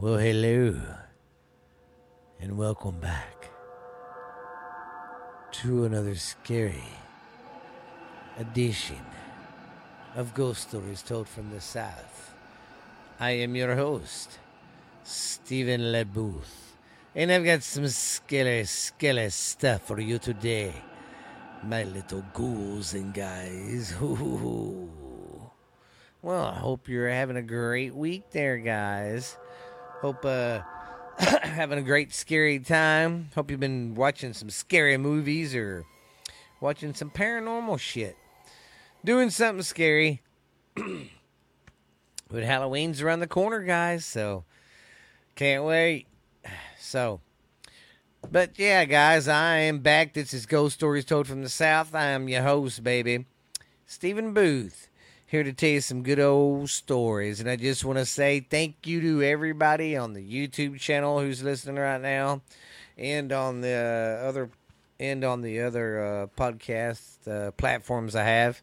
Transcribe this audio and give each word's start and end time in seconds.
Well, 0.00 0.18
hello, 0.18 0.80
and 2.38 2.56
welcome 2.56 3.00
back 3.00 3.50
to 5.50 5.86
another 5.86 6.14
scary 6.14 6.84
edition 8.38 9.02
of 10.14 10.34
Ghost 10.34 10.68
Stories 10.68 11.02
Told 11.02 11.26
from 11.26 11.50
the 11.50 11.60
South. 11.60 12.32
I 13.18 13.30
am 13.42 13.56
your 13.56 13.74
host, 13.74 14.38
Stephen 15.02 15.80
LeBooth, 15.80 16.76
and 17.16 17.32
I've 17.32 17.44
got 17.44 17.64
some 17.64 17.88
scary, 17.88 18.66
scary 18.66 19.30
stuff 19.30 19.82
for 19.88 19.98
you 19.98 20.20
today, 20.20 20.74
my 21.64 21.82
little 21.82 22.24
ghouls 22.32 22.94
and 22.94 23.12
guys. 23.12 23.96
Well, 26.20 26.46
I 26.46 26.54
hope 26.54 26.88
you're 26.88 27.08
having 27.08 27.36
a 27.36 27.42
great 27.42 27.94
week 27.94 28.30
there, 28.32 28.58
guys. 28.58 29.36
Hope 30.00 30.24
uh 30.24 30.60
having 31.18 31.78
a 31.78 31.82
great 31.82 32.14
scary 32.14 32.60
time. 32.60 33.30
Hope 33.34 33.50
you've 33.50 33.60
been 33.60 33.94
watching 33.94 34.32
some 34.32 34.50
scary 34.50 34.96
movies 34.96 35.54
or 35.54 35.84
watching 36.60 36.94
some 36.94 37.10
paranormal 37.10 37.78
shit. 37.80 38.16
Doing 39.04 39.30
something 39.30 39.62
scary. 39.62 40.22
but 40.74 42.44
Halloween's 42.44 43.02
around 43.02 43.20
the 43.20 43.26
corner, 43.26 43.62
guys, 43.62 44.04
so 44.04 44.44
can't 45.34 45.64
wait. 45.64 46.06
So 46.80 47.20
but 48.30 48.58
yeah, 48.58 48.84
guys, 48.84 49.28
I 49.28 49.58
am 49.58 49.78
back. 49.78 50.12
This 50.12 50.34
is 50.34 50.44
Ghost 50.44 50.74
Stories 50.74 51.04
Told 51.04 51.26
from 51.26 51.42
the 51.42 51.48
South. 51.48 51.94
I 51.94 52.06
am 52.06 52.28
your 52.28 52.42
host, 52.42 52.82
baby. 52.82 53.26
Stephen 53.86 54.34
Booth 54.34 54.88
here 55.28 55.44
to 55.44 55.52
tell 55.52 55.68
you 55.68 55.82
some 55.82 56.02
good 56.02 56.18
old 56.18 56.70
stories. 56.70 57.38
And 57.38 57.50
I 57.50 57.56
just 57.56 57.84
want 57.84 57.98
to 57.98 58.06
say 58.06 58.40
thank 58.40 58.86
you 58.86 59.02
to 59.02 59.22
everybody 59.22 59.94
on 59.94 60.14
the 60.14 60.22
YouTube 60.22 60.80
channel 60.80 61.20
who's 61.20 61.42
listening 61.42 61.76
right 61.76 62.00
now, 62.00 62.40
and 62.96 63.30
on 63.30 63.60
the 63.60 64.20
other 64.24 64.48
and 64.98 65.22
on 65.24 65.42
the 65.42 65.60
other 65.60 66.02
uh, 66.02 66.26
podcast 66.40 67.28
uh, 67.28 67.50
platforms 67.52 68.16
I 68.16 68.24
have. 68.24 68.62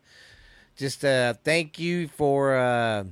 Just 0.76 1.06
uh, 1.06 1.36
thank 1.44 1.78
you 1.78 2.08
for 2.08 2.56
uh, 2.58 3.04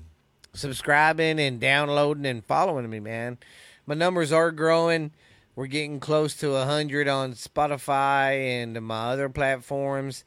subscribing 0.54 1.40
and 1.40 1.60
downloading 1.60 2.26
and 2.26 2.44
following 2.44 2.90
me, 2.90 3.00
man. 3.00 3.38
My 3.86 3.94
numbers 3.94 4.32
are 4.32 4.52
growing. 4.52 5.12
We're 5.56 5.68
getting 5.68 6.00
close 6.00 6.34
to 6.38 6.54
100 6.54 7.08
on 7.08 7.34
Spotify 7.34 8.64
and 8.64 8.82
my 8.82 9.12
other 9.12 9.30
platforms. 9.30 10.24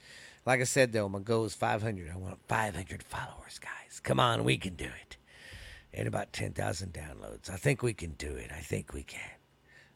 Like 0.47 0.61
I 0.61 0.65
said, 0.65 0.93
though, 0.93 1.09
my 1.09 1.19
goal 1.19 1.45
is 1.45 1.55
500. 1.55 2.09
I 2.09 2.17
want 2.17 2.39
500 2.47 3.03
followers, 3.03 3.59
guys. 3.59 4.01
Come 4.01 4.21
on, 4.21 4.45
we 4.45 4.57
can 4.57 4.77
do 4.77 4.85
it. 4.85 5.17
And 5.93 6.07
about 6.07 6.33
10,000 6.33 6.93
downloads. 6.93 7.51
I 7.51 7.57
think 7.57 7.83
we 7.83 7.93
can 7.93 8.13
do 8.13 8.31
it. 8.37 8.53
I 8.57 8.61
think 8.61 8.95
we 8.95 9.03
can. 9.03 9.21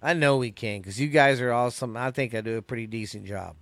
I 0.03 0.15
know 0.15 0.39
we 0.39 0.51
can 0.51 0.81
because 0.81 1.01
you 1.01 1.09
guys 1.09 1.41
are 1.41 1.53
awesome. 1.53 1.97
I 1.97 2.11
think 2.11 2.35
I 2.35 2.41
do 2.41 2.57
a 2.57 2.63
pretty 2.63 2.89
decent 2.89 3.27
job. 3.27 3.55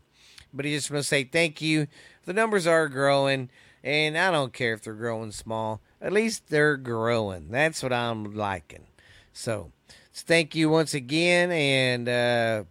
But 0.55 0.64
I 0.64 0.70
just 0.70 0.91
want 0.91 1.03
to 1.03 1.09
say 1.09 1.25
thank 1.25 1.61
you. 1.61 1.89
The 2.25 2.33
numbers 2.33 2.66
are 2.66 2.89
growing, 2.89 3.50
and 3.84 4.16
I 4.16 4.31
don't 4.31 4.53
care 4.53 4.72
if 4.72 4.83
they're 4.83 4.94
growing 4.94 5.33
small. 5.33 5.83
At 6.00 6.12
least 6.12 6.48
they're 6.48 6.77
growing. 6.77 7.50
That's 7.50 7.83
what 7.83 7.92
I'm 7.92 8.34
liking. 8.34 8.86
So, 9.33 9.72
thank 10.14 10.55
you 10.55 10.70
once 10.70 10.94
again. 10.94 11.50
And 11.50 12.09
uh, 12.09 12.64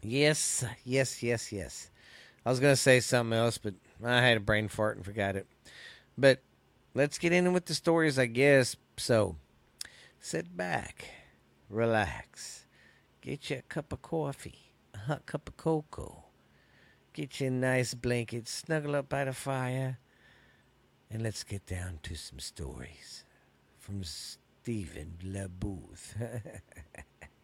yes, 0.00 0.64
yes, 0.84 1.22
yes, 1.22 1.52
yes. 1.52 1.90
I 2.44 2.50
was 2.50 2.60
gonna 2.60 2.76
say 2.76 3.00
something 3.00 3.36
else, 3.36 3.58
but 3.58 3.74
I 4.02 4.20
had 4.20 4.36
a 4.36 4.40
brain 4.40 4.68
fart 4.68 4.96
and 4.96 5.04
forgot 5.04 5.36
it. 5.36 5.46
But 6.16 6.40
let's 6.94 7.18
get 7.18 7.32
in 7.32 7.52
with 7.52 7.66
the 7.66 7.74
stories, 7.74 8.18
I 8.18 8.26
guess. 8.26 8.76
So 8.96 9.36
sit 10.20 10.56
back, 10.56 11.06
relax, 11.70 12.66
get 13.20 13.50
you 13.50 13.58
a 13.58 13.62
cup 13.62 13.92
of 13.92 14.02
coffee, 14.02 14.74
a 14.94 14.98
hot 14.98 15.26
cup 15.26 15.48
of 15.48 15.56
cocoa, 15.56 16.24
get 17.12 17.40
you 17.40 17.48
a 17.48 17.50
nice 17.50 17.94
blanket, 17.94 18.46
snuggle 18.46 18.94
up 18.94 19.08
by 19.08 19.24
the 19.24 19.32
fire, 19.32 19.98
and 21.10 21.22
let's 21.22 21.44
get 21.44 21.64
down 21.66 21.98
to 22.02 22.14
some 22.14 22.38
stories 22.38 23.24
from 23.78 24.02
Stephen 24.04 25.18
LeBooth. 25.24 26.60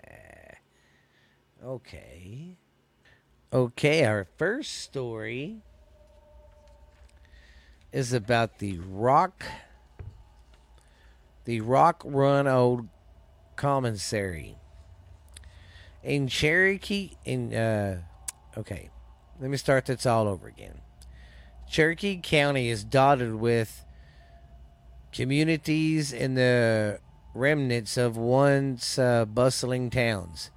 okay. 1.65 2.57
Okay, 3.53 4.05
our 4.05 4.29
first 4.39 4.79
story 4.79 5.57
is 7.91 8.13
about 8.13 8.61
the 8.61 8.79
Rock 8.79 9.43
the 11.47 11.61
Rock 11.61 12.01
Run 12.05 12.47
Old 12.47 12.87
Commissary. 13.57 14.57
In 16.05 16.29
Cherokee 16.29 17.17
in 17.25 17.53
uh 17.53 18.03
okay. 18.57 18.91
Let 19.41 19.51
me 19.51 19.57
start 19.57 19.87
this 19.87 20.07
all 20.07 20.29
over 20.29 20.47
again. 20.47 20.83
Cherokee 21.69 22.21
County 22.23 22.69
is 22.69 22.85
dotted 22.85 23.35
with 23.35 23.85
communities 25.11 26.13
in 26.13 26.35
the 26.35 27.01
remnants 27.35 27.97
of 27.97 28.17
once 28.17 28.97
uh, 28.97 29.25
bustling 29.25 29.91
towns, 29.91 30.53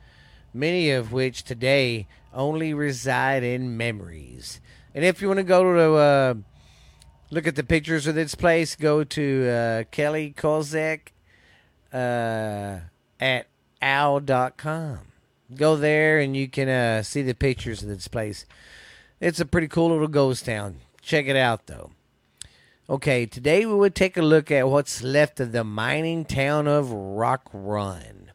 many 0.54 0.92
of 0.92 1.12
which 1.12 1.44
today 1.44 2.06
only 2.34 2.74
reside 2.74 3.44
in 3.44 3.78
memories. 3.78 4.60
And 4.94 5.04
if 5.04 5.22
you 5.22 5.28
want 5.28 5.40
to 5.40 5.44
go 5.44 5.64
to 5.64 5.94
uh, 5.94 6.34
look 7.32 7.48
at 7.48 7.56
the 7.56 7.64
pictures 7.64 8.08
of 8.08 8.16
this 8.16 8.36
place, 8.36 8.76
go 8.76 9.04
to 9.04 9.50
uh, 9.50 9.84
Kelly 9.92 10.34
Kazek 10.36 11.14
uh, 11.92 12.80
at 13.20 13.48
owl.com. 13.82 15.00
Go 15.56 15.76
there 15.76 16.20
and 16.20 16.36
you 16.36 16.48
can 16.48 16.70
uh, 16.70 17.04
see 17.04 17.22
the 17.22 17.36
pictures 17.36 17.84
of 17.84 17.90
this 17.90 18.08
place. 18.08 18.46
It's 19.20 19.40
a 19.40 19.46
pretty 19.46 19.68
cool 19.68 19.90
little 19.90 20.08
ghost 20.08 20.46
town. 20.46 20.78
Check 21.02 21.28
it 21.28 21.36
out, 21.36 21.68
though. 21.68 21.92
Okay, 22.90 23.26
today 23.26 23.66
we 23.66 23.74
would 23.74 23.96
take 23.96 24.18
a 24.18 24.22
look 24.22 24.52
at 24.52 24.68
what's 24.68 25.02
left 25.02 25.40
of 25.40 25.54
the 25.54 25.64
mining 25.64 26.26
town 26.26 26.68
of 26.68 26.92
Rock 26.92 27.50
Run. 27.54 28.33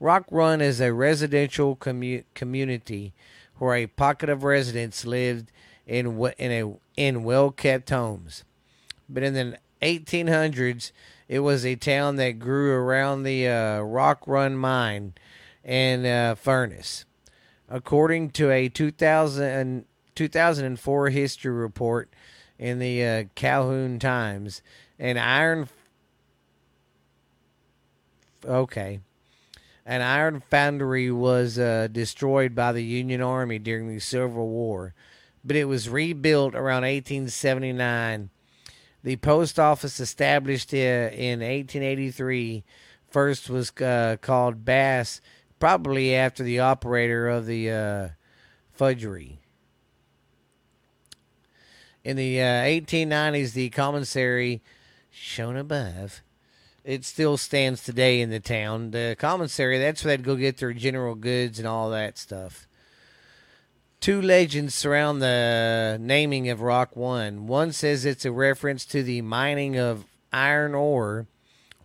Rock 0.00 0.26
Run 0.30 0.60
is 0.60 0.80
a 0.80 0.92
residential 0.92 1.76
commu- 1.76 2.24
community 2.34 3.12
where 3.58 3.74
a 3.74 3.86
pocket 3.86 4.28
of 4.28 4.42
residents 4.42 5.04
lived 5.04 5.50
in 5.86 6.18
in 6.38 6.50
a 6.50 6.74
in 6.96 7.24
well 7.24 7.50
kept 7.50 7.90
homes. 7.90 8.44
But 9.08 9.22
in 9.22 9.34
the 9.34 9.58
1800s, 9.82 10.92
it 11.28 11.40
was 11.40 11.64
a 11.64 11.76
town 11.76 12.16
that 12.16 12.38
grew 12.38 12.72
around 12.72 13.22
the 13.22 13.48
uh, 13.48 13.80
Rock 13.80 14.26
Run 14.26 14.56
mine 14.56 15.14
and 15.64 16.06
uh, 16.06 16.34
furnace. 16.34 17.04
According 17.68 18.30
to 18.32 18.50
a 18.50 18.68
2000, 18.68 19.84
2004 20.14 21.10
history 21.10 21.52
report 21.52 22.10
in 22.58 22.78
the 22.78 23.04
uh, 23.04 23.24
Calhoun 23.34 23.98
Times, 23.98 24.62
an 24.98 25.18
iron. 25.18 25.68
Okay. 28.44 29.00
An 29.86 30.00
iron 30.00 30.42
foundry 30.50 31.10
was 31.10 31.58
uh, 31.58 31.88
destroyed 31.92 32.54
by 32.54 32.72
the 32.72 32.82
Union 32.82 33.20
Army 33.20 33.58
during 33.58 33.88
the 33.88 34.00
Civil 34.00 34.48
War, 34.48 34.94
but 35.44 35.56
it 35.56 35.66
was 35.66 35.90
rebuilt 35.90 36.54
around 36.54 36.82
1879. 36.82 38.30
The 39.02 39.16
post 39.16 39.58
office 39.58 40.00
established 40.00 40.72
uh, 40.72 40.76
in 40.76 41.40
1883 41.40 42.64
first 43.10 43.50
was 43.50 43.70
uh, 43.80 44.16
called 44.22 44.64
Bass, 44.64 45.20
probably 45.60 46.14
after 46.14 46.42
the 46.42 46.60
operator 46.60 47.28
of 47.28 47.44
the 47.44 47.70
uh, 47.70 48.08
fudgery. 48.72 49.38
In 52.02 52.16
the 52.16 52.38
1890s, 52.38 53.50
uh, 53.50 53.54
the 53.54 53.70
commissary, 53.70 54.62
shown 55.10 55.56
above, 55.56 56.22
it 56.84 57.04
still 57.04 57.36
stands 57.38 57.82
today 57.82 58.20
in 58.20 58.30
the 58.30 58.40
town. 58.40 58.90
The 58.90 59.16
commissary, 59.18 59.78
that's 59.78 60.04
where 60.04 60.16
they'd 60.16 60.24
go 60.24 60.36
get 60.36 60.58
their 60.58 60.74
general 60.74 61.14
goods 61.14 61.58
and 61.58 61.66
all 61.66 61.90
that 61.90 62.18
stuff. 62.18 62.68
Two 64.00 64.20
legends 64.20 64.74
surround 64.74 65.22
the 65.22 65.96
naming 65.98 66.50
of 66.50 66.60
Rock 66.60 66.90
Run. 66.94 67.46
One 67.46 67.72
says 67.72 68.04
it's 68.04 68.26
a 68.26 68.32
reference 68.32 68.84
to 68.86 69.02
the 69.02 69.22
mining 69.22 69.78
of 69.78 70.04
iron 70.30 70.74
ore, 70.74 71.26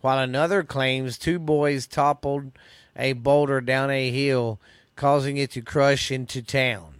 while 0.02 0.18
another 0.18 0.62
claims 0.62 1.16
two 1.16 1.38
boys 1.38 1.86
toppled 1.86 2.52
a 2.94 3.14
boulder 3.14 3.62
down 3.62 3.90
a 3.90 4.10
hill, 4.10 4.60
causing 4.96 5.38
it 5.38 5.50
to 5.52 5.62
crush 5.62 6.10
into 6.10 6.42
town. 6.42 6.96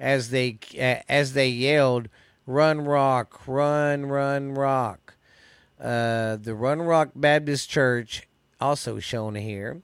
As 0.00 0.30
they 0.30 0.58
as 1.06 1.34
they 1.34 1.48
yelled, 1.48 2.08
"Run, 2.46 2.86
Rock! 2.86 3.46
Run, 3.46 4.06
run, 4.06 4.54
Rock!" 4.54 5.03
Uh, 5.84 6.36
the 6.36 6.54
Run 6.54 6.80
Rock 6.80 7.10
Baptist 7.14 7.68
Church, 7.68 8.26
also 8.58 8.98
shown 9.00 9.34
here, 9.34 9.82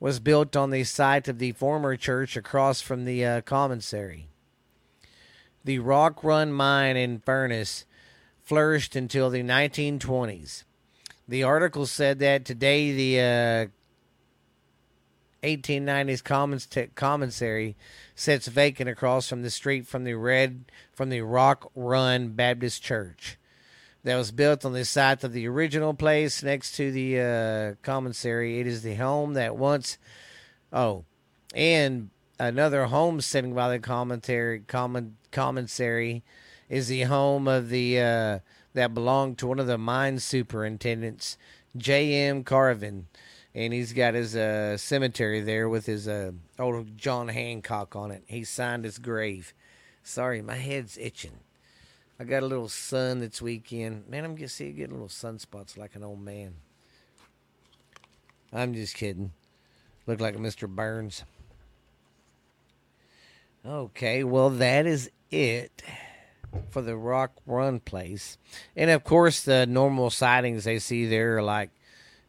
was 0.00 0.18
built 0.18 0.56
on 0.56 0.70
the 0.70 0.82
site 0.82 1.28
of 1.28 1.38
the 1.38 1.52
former 1.52 1.94
church 1.94 2.38
across 2.38 2.80
from 2.80 3.04
the 3.04 3.22
uh, 3.22 3.40
commissary. 3.42 4.28
The 5.62 5.78
Rock 5.80 6.24
Run 6.24 6.52
mine 6.52 6.96
and 6.96 7.22
furnace 7.22 7.84
flourished 8.44 8.96
until 8.96 9.28
the 9.28 9.42
1920s. 9.42 10.64
The 11.28 11.42
article 11.42 11.84
said 11.84 12.18
that 12.20 12.46
today 12.46 12.92
the 12.92 13.70
uh, 15.42 15.46
1890s 15.46 16.24
commons 16.24 16.64
t- 16.64 16.86
commissary 16.94 17.76
sits 18.14 18.46
vacant 18.46 18.88
across 18.88 19.28
from 19.28 19.42
the 19.42 19.50
street 19.50 19.86
from 19.86 20.04
the 20.04 20.14
red 20.14 20.64
from 20.94 21.10
the 21.10 21.20
Rock 21.20 21.70
Run 21.74 22.28
Baptist 22.28 22.82
Church 22.82 23.36
that 24.06 24.16
was 24.16 24.30
built 24.30 24.64
on 24.64 24.72
the 24.72 24.84
site 24.84 25.24
of 25.24 25.32
the 25.32 25.48
original 25.48 25.92
place 25.92 26.40
next 26.40 26.76
to 26.76 26.92
the 26.92 27.18
uh, 27.18 27.74
commissary. 27.82 28.60
It 28.60 28.66
is 28.68 28.82
the 28.82 28.94
home 28.94 29.34
that 29.34 29.56
once, 29.56 29.98
oh, 30.72 31.04
and 31.52 32.10
another 32.38 32.84
home 32.84 33.20
sitting 33.20 33.52
by 33.52 33.68
the 33.68 33.80
commentary 33.80 34.60
common 34.60 35.16
commissary 35.32 36.22
is 36.68 36.86
the 36.86 37.02
home 37.02 37.48
of 37.48 37.68
the 37.68 37.98
uh, 37.98 38.38
that 38.74 38.94
belonged 38.94 39.38
to 39.38 39.48
one 39.48 39.58
of 39.58 39.66
the 39.66 39.76
mine 39.76 40.20
superintendents, 40.20 41.36
J.M. 41.76 42.44
Carvin, 42.44 43.08
and 43.56 43.72
he's 43.72 43.92
got 43.92 44.14
his 44.14 44.36
uh, 44.36 44.76
cemetery 44.76 45.40
there 45.40 45.68
with 45.68 45.86
his 45.86 46.06
uh, 46.06 46.30
old 46.60 46.96
John 46.96 47.26
Hancock 47.26 47.96
on 47.96 48.12
it. 48.12 48.22
He 48.26 48.44
signed 48.44 48.84
his 48.84 48.98
grave. 48.98 49.52
Sorry, 50.04 50.42
my 50.42 50.54
head's 50.54 50.96
itching. 50.96 51.40
I 52.18 52.24
got 52.24 52.42
a 52.42 52.46
little 52.46 52.68
sun 52.68 53.20
this 53.20 53.42
weekend. 53.42 54.08
Man, 54.08 54.24
I'm 54.24 54.34
getting 54.34 54.48
see 54.48 54.72
getting 54.72 54.94
little 54.94 55.08
sunspots 55.08 55.76
like 55.76 55.94
an 55.94 56.02
old 56.02 56.20
man. 56.20 56.54
I'm 58.52 58.72
just 58.72 58.94
kidding. 58.94 59.32
Look 60.06 60.20
like 60.20 60.36
Mr. 60.36 60.68
Burns. 60.68 61.24
Okay, 63.66 64.24
well 64.24 64.48
that 64.50 64.86
is 64.86 65.10
it 65.30 65.82
for 66.70 66.80
the 66.80 66.96
Rock 66.96 67.32
Run 67.44 67.80
place, 67.80 68.38
and 68.76 68.90
of 68.90 69.04
course 69.04 69.42
the 69.42 69.66
normal 69.66 70.08
sightings 70.08 70.64
they 70.64 70.78
see 70.78 71.04
there 71.04 71.38
are 71.38 71.42
like 71.42 71.70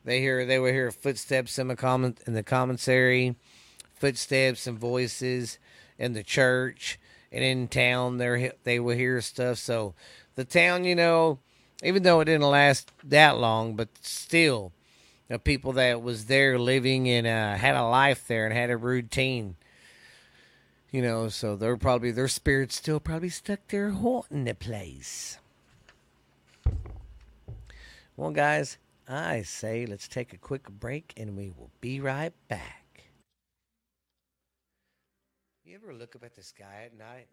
they 0.04 0.20
hear 0.20 0.46
they 0.46 0.58
will 0.58 0.74
hear 0.74 0.90
footsteps 0.92 1.60
in 1.60 1.68
the 1.68 1.76
common 1.76 2.18
in 2.26 2.34
the 2.34 2.44
commissary, 2.44 3.36
footsteps 3.94 4.66
and 4.66 4.80
voices 4.80 5.60
in 6.00 6.14
the 6.14 6.24
church 6.24 7.00
and 7.32 7.44
in 7.44 7.68
town 7.68 8.18
they 8.18 8.52
they 8.64 8.80
will 8.80 8.96
hear 8.96 9.22
stuff. 9.22 9.58
So 9.58 9.94
the 10.36 10.46
town, 10.46 10.84
you 10.84 10.96
know, 10.96 11.40
even 11.84 12.04
though 12.04 12.20
it 12.20 12.26
didn't 12.26 12.50
last 12.50 12.92
that 13.04 13.38
long, 13.38 13.76
but 13.76 13.90
still, 14.02 14.72
the 15.28 15.40
people 15.40 15.74
that 15.74 16.02
was 16.02 16.26
there 16.26 16.58
living 16.58 17.10
and 17.10 17.28
uh, 17.28 17.56
had 17.56 17.76
a 17.76 17.84
life 17.84 18.28
there 18.28 18.46
and 18.46 18.54
had 18.54 18.70
a 18.70 18.78
routine. 18.78 19.56
You 20.92 21.02
know, 21.02 21.28
so 21.28 21.56
they're 21.56 21.76
probably 21.76 22.12
their 22.12 22.30
spirits 22.30 22.76
still 22.76 23.00
probably 23.00 23.30
stuck 23.30 23.60
there 23.68 23.92
haunting 23.92 24.46
the 24.46 24.56
place. 24.56 25.38
Well, 28.16 28.32
guys, 28.32 28.78
I 29.08 29.42
say 29.44 29.86
let's 29.86 30.08
take 30.08 30.34
a 30.34 30.38
quick 30.38 30.70
break 30.70 31.14
and 31.18 31.38
we 31.38 31.50
will 31.50 31.72
be 31.82 32.00
right 32.00 32.34
back. 32.48 32.77
You 35.68 35.76
ever 35.76 35.92
look 35.92 36.16
up 36.16 36.24
at 36.24 36.34
the 36.34 36.44
sky 36.44 36.88
at 36.88 36.98
night 36.98 37.28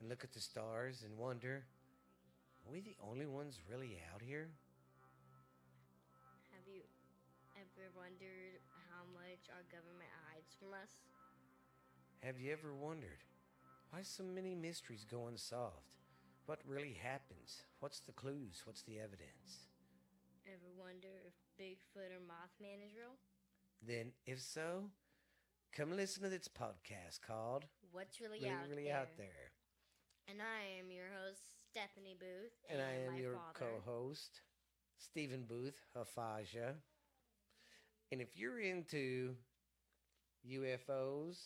and 0.00 0.08
look 0.08 0.24
at 0.24 0.32
the 0.32 0.40
stars 0.40 1.04
and 1.04 1.18
wonder, 1.18 1.60
are 2.64 2.72
we 2.72 2.80
the 2.80 2.96
only 3.04 3.26
ones 3.26 3.60
really 3.70 4.00
out 4.08 4.22
here? 4.22 4.48
Have 6.48 6.64
you 6.64 6.80
ever 7.60 7.92
wondered 7.92 8.56
how 8.88 9.04
much 9.12 9.52
our 9.52 9.68
government 9.68 10.08
hides 10.32 10.56
from 10.56 10.72
us? 10.72 11.04
Have 12.24 12.40
you 12.40 12.50
ever 12.56 12.72
wondered 12.72 13.20
why 13.90 14.00
so 14.00 14.24
many 14.24 14.54
mysteries 14.54 15.04
go 15.04 15.26
unsolved? 15.26 15.92
What 16.46 16.60
really 16.66 16.96
happens? 17.02 17.68
What's 17.80 18.00
the 18.00 18.12
clues? 18.12 18.62
What's 18.64 18.80
the 18.80 18.96
evidence? 18.98 19.68
Ever 20.48 20.72
wonder 20.80 21.12
if 21.28 21.36
Bigfoot 21.60 22.16
or 22.16 22.24
Mothman 22.24 22.80
is 22.80 22.96
real? 22.96 23.12
Then, 23.86 24.12
if 24.24 24.40
so, 24.40 24.88
come 25.76 25.96
listen 25.96 26.22
to 26.22 26.28
this 26.28 26.48
podcast 26.48 27.20
called 27.26 27.64
What's 27.92 28.20
Really, 28.20 28.38
Really, 28.40 28.50
out, 28.50 28.68
really 28.68 28.84
there? 28.84 28.96
Out 28.96 29.08
There. 29.16 29.50
And 30.28 30.38
I 30.40 30.80
am 30.80 30.90
your 30.90 31.06
host, 31.22 31.40
Stephanie 31.70 32.16
Booth. 32.18 32.52
And 32.70 32.80
I 32.80 33.06
am 33.06 33.20
your 33.20 33.38
co 33.52 33.66
host, 33.84 34.40
Stephen 34.98 35.44
Booth, 35.48 35.78
Hafaja. 35.96 36.74
And 38.12 38.20
if 38.20 38.36
you're 38.36 38.60
into 38.60 39.34
UFOs, 40.48 41.36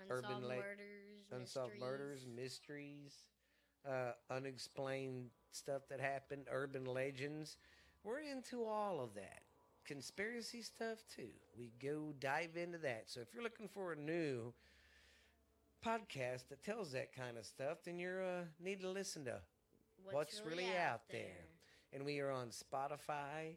Unsolved 0.00 0.24
urban 0.24 0.42
la- 0.42 0.54
murders, 0.54 1.32
unsolved 1.32 1.72
mysteries. 1.74 1.80
murders, 1.80 2.26
mysteries, 2.26 3.12
uh, 3.86 4.12
unexplained 4.30 5.30
stuff 5.50 5.82
that 5.90 6.00
happened, 6.00 6.46
urban 6.50 6.84
legends. 6.84 7.56
We're 8.04 8.20
into 8.20 8.64
all 8.64 9.00
of 9.00 9.14
that. 9.14 9.42
Conspiracy 9.88 10.60
stuff 10.60 10.98
too. 11.16 11.30
We 11.58 11.72
go 11.82 12.12
dive 12.20 12.58
into 12.62 12.76
that. 12.78 13.04
So 13.06 13.20
if 13.20 13.28
you're 13.32 13.42
looking 13.42 13.68
for 13.68 13.92
a 13.92 13.96
new 13.96 14.52
podcast 15.82 16.48
that 16.50 16.62
tells 16.62 16.92
that 16.92 17.14
kind 17.16 17.38
of 17.38 17.46
stuff, 17.46 17.78
then 17.86 17.98
you 17.98 18.10
uh, 18.10 18.42
need 18.62 18.82
to 18.82 18.90
listen 18.90 19.24
to. 19.24 19.40
What's 20.12 20.42
Really 20.46 20.66
Out 20.76 21.00
There? 21.10 21.46
And 21.94 22.04
we 22.04 22.20
are 22.20 22.30
on 22.30 22.48
Spotify 22.48 23.56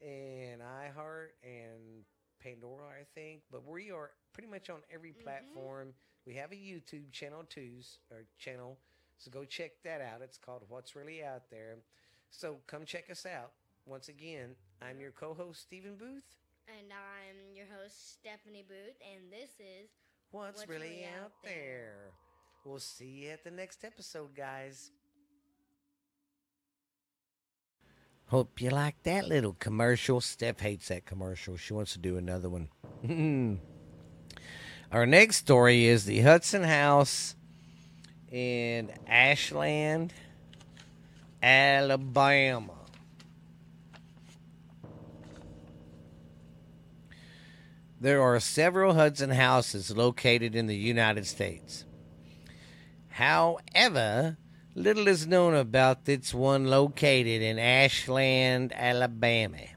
and 0.00 0.60
iHeart 0.62 1.30
and 1.42 2.04
Pandora, 2.40 2.86
I 3.00 3.04
think. 3.16 3.42
But 3.50 3.66
we 3.66 3.90
are 3.90 4.12
pretty 4.32 4.48
much 4.48 4.70
on 4.70 4.82
every 4.88 5.10
Mhm. 5.12 5.22
platform. 5.24 5.94
We 6.24 6.34
have 6.34 6.52
a 6.52 6.56
YouTube 6.56 7.10
channel 7.10 7.42
too, 7.42 7.80
or 8.08 8.24
channel. 8.38 8.78
So 9.18 9.32
go 9.32 9.44
check 9.44 9.82
that 9.82 10.00
out. 10.00 10.22
It's 10.22 10.38
called 10.38 10.62
What's 10.68 10.94
Really 10.94 11.24
Out 11.24 11.50
There. 11.50 11.76
So 12.30 12.60
come 12.68 12.84
check 12.86 13.10
us 13.10 13.26
out. 13.26 13.52
Once 13.86 14.08
again, 14.08 14.50
I'm 14.80 15.00
your 15.00 15.10
co-host 15.10 15.60
Stephen 15.60 15.96
Booth. 15.96 16.22
And 16.68 16.92
I'm 16.92 17.56
your 17.56 17.66
host, 17.66 18.12
Stephanie 18.12 18.64
Booth, 18.66 18.94
and 19.02 19.32
this 19.32 19.50
is 19.58 19.90
What's, 20.30 20.58
What's 20.58 20.68
really, 20.68 20.86
Really 20.86 21.04
out 21.04 21.24
Out 21.24 21.32
there? 21.42 21.52
There? 21.52 22.12
We'll 22.64 22.78
see 22.78 23.24
you 23.24 23.30
at 23.30 23.42
the 23.42 23.50
next 23.50 23.84
episode, 23.84 24.36
guys. 24.36 24.92
Hope 28.26 28.60
you 28.62 28.70
like 28.70 29.02
that 29.02 29.26
little 29.26 29.54
commercial. 29.54 30.20
Steph 30.20 30.60
hates 30.60 30.88
that 30.88 31.04
commercial. 31.04 31.56
She 31.56 31.74
wants 31.74 31.92
to 31.94 31.98
do 31.98 32.16
another 32.16 32.48
one. 32.48 32.68
Our 34.92 35.06
next 35.06 35.36
story 35.38 35.86
is 35.86 36.04
the 36.04 36.20
Hudson 36.20 36.62
House 36.62 37.34
in 38.30 38.92
Ashland, 39.08 40.14
Alabama. 41.42 42.81
There 48.02 48.20
are 48.20 48.40
several 48.40 48.94
Hudson 48.94 49.30
houses 49.30 49.96
located 49.96 50.56
in 50.56 50.66
the 50.66 50.74
United 50.74 51.24
States. 51.24 51.84
However, 53.10 54.38
little 54.74 55.06
is 55.06 55.28
known 55.28 55.54
about 55.54 56.04
this 56.04 56.34
one 56.34 56.66
located 56.66 57.42
in 57.42 57.60
Ashland, 57.60 58.72
Alabama. 58.74 59.68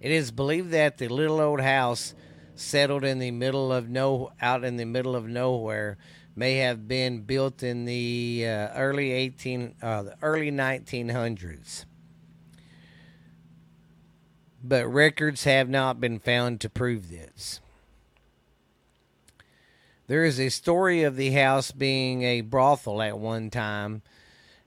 It 0.00 0.10
is 0.10 0.32
believed 0.32 0.72
that 0.72 0.98
the 0.98 1.06
little 1.06 1.38
old 1.38 1.60
house 1.60 2.16
settled 2.56 3.04
in 3.04 3.20
the 3.20 3.30
middle 3.30 3.72
of 3.72 3.88
no 3.88 4.32
out 4.40 4.64
in 4.64 4.76
the 4.76 4.84
middle 4.84 5.14
of 5.14 5.28
nowhere 5.28 5.98
may 6.34 6.56
have 6.56 6.88
been 6.88 7.20
built 7.20 7.62
in 7.62 7.84
the 7.84 8.44
uh, 8.44 8.74
early 8.74 9.12
18 9.12 9.76
uh, 9.80 10.02
the 10.02 10.16
early 10.20 10.50
1900s 10.50 11.84
but 14.62 14.86
records 14.86 15.44
have 15.44 15.68
not 15.68 16.00
been 16.00 16.18
found 16.18 16.60
to 16.60 16.70
prove 16.70 17.10
this. 17.10 17.60
There 20.06 20.24
is 20.24 20.38
a 20.38 20.50
story 20.50 21.02
of 21.04 21.16
the 21.16 21.30
house 21.30 21.70
being 21.70 22.22
a 22.22 22.42
brothel 22.42 23.00
at 23.00 23.18
one 23.18 23.50
time, 23.50 24.02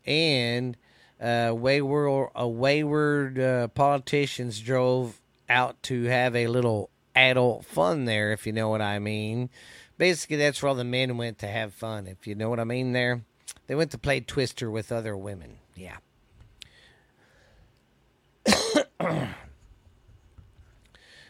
and 0.05 0.75
uh, 1.21 1.53
wayward, 1.55 2.31
wayward 2.35 3.39
uh, 3.39 3.67
politicians 3.69 4.59
drove 4.59 5.19
out 5.47 5.81
to 5.83 6.05
have 6.05 6.35
a 6.35 6.47
little 6.47 6.89
adult 7.15 7.65
fun 7.65 8.05
there, 8.05 8.31
if 8.31 8.47
you 8.47 8.53
know 8.53 8.69
what 8.69 8.81
I 8.81 8.99
mean. 8.99 9.49
Basically, 9.97 10.37
that's 10.37 10.61
where 10.61 10.69
all 10.69 10.75
the 10.75 10.83
men 10.83 11.17
went 11.17 11.39
to 11.39 11.47
have 11.47 11.73
fun, 11.73 12.07
if 12.07 12.27
you 12.27 12.35
know 12.35 12.49
what 12.49 12.59
I 12.59 12.65
mean 12.65 12.93
there. 12.93 13.21
They 13.67 13.75
went 13.75 13.91
to 13.91 13.97
play 13.97 14.19
Twister 14.19 14.69
with 14.69 14.91
other 14.91 15.15
women. 15.15 15.57
Yeah. 15.75 15.97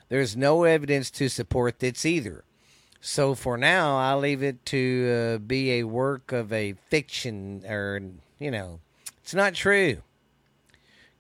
There's 0.09 0.37
no 0.37 0.63
evidence 0.63 1.09
to 1.11 1.29
support 1.29 1.79
this 1.79 2.05
either. 2.05 2.43
So 3.01 3.35
for 3.35 3.57
now, 3.57 3.97
I'll 3.97 4.19
leave 4.19 4.41
it 4.41 4.65
to 4.67 5.35
uh, 5.35 5.37
be 5.39 5.73
a 5.73 5.83
work 5.83 6.31
of 6.31 6.51
a 6.51 6.73
fiction, 6.89 7.63
or, 7.67 8.01
you 8.39 8.51
know, 8.51 8.79
it's 9.21 9.33
not 9.33 9.53
true. 9.53 10.01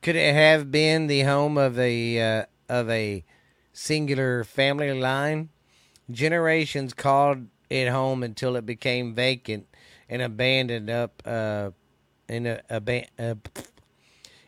Could 0.01 0.15
it 0.15 0.33
have 0.33 0.71
been 0.71 1.07
the 1.07 1.21
home 1.21 1.57
of 1.57 1.79
a 1.79 2.19
uh, 2.21 2.45
of 2.69 2.89
a 2.89 3.23
singular 3.73 4.43
family 4.43 4.93
line? 4.93 5.49
Generations 6.11 6.93
called 6.93 7.47
it 7.69 7.89
home 7.89 8.21
until 8.21 8.55
it 8.55 8.65
became 8.65 9.15
vacant 9.15 9.67
and 10.07 10.21
abandoned 10.21 10.89
up 10.89 11.23
uh, 11.25 11.71
in 12.29 12.45
a, 12.45 12.61
aban- 12.69 13.07
uh, 13.17 13.35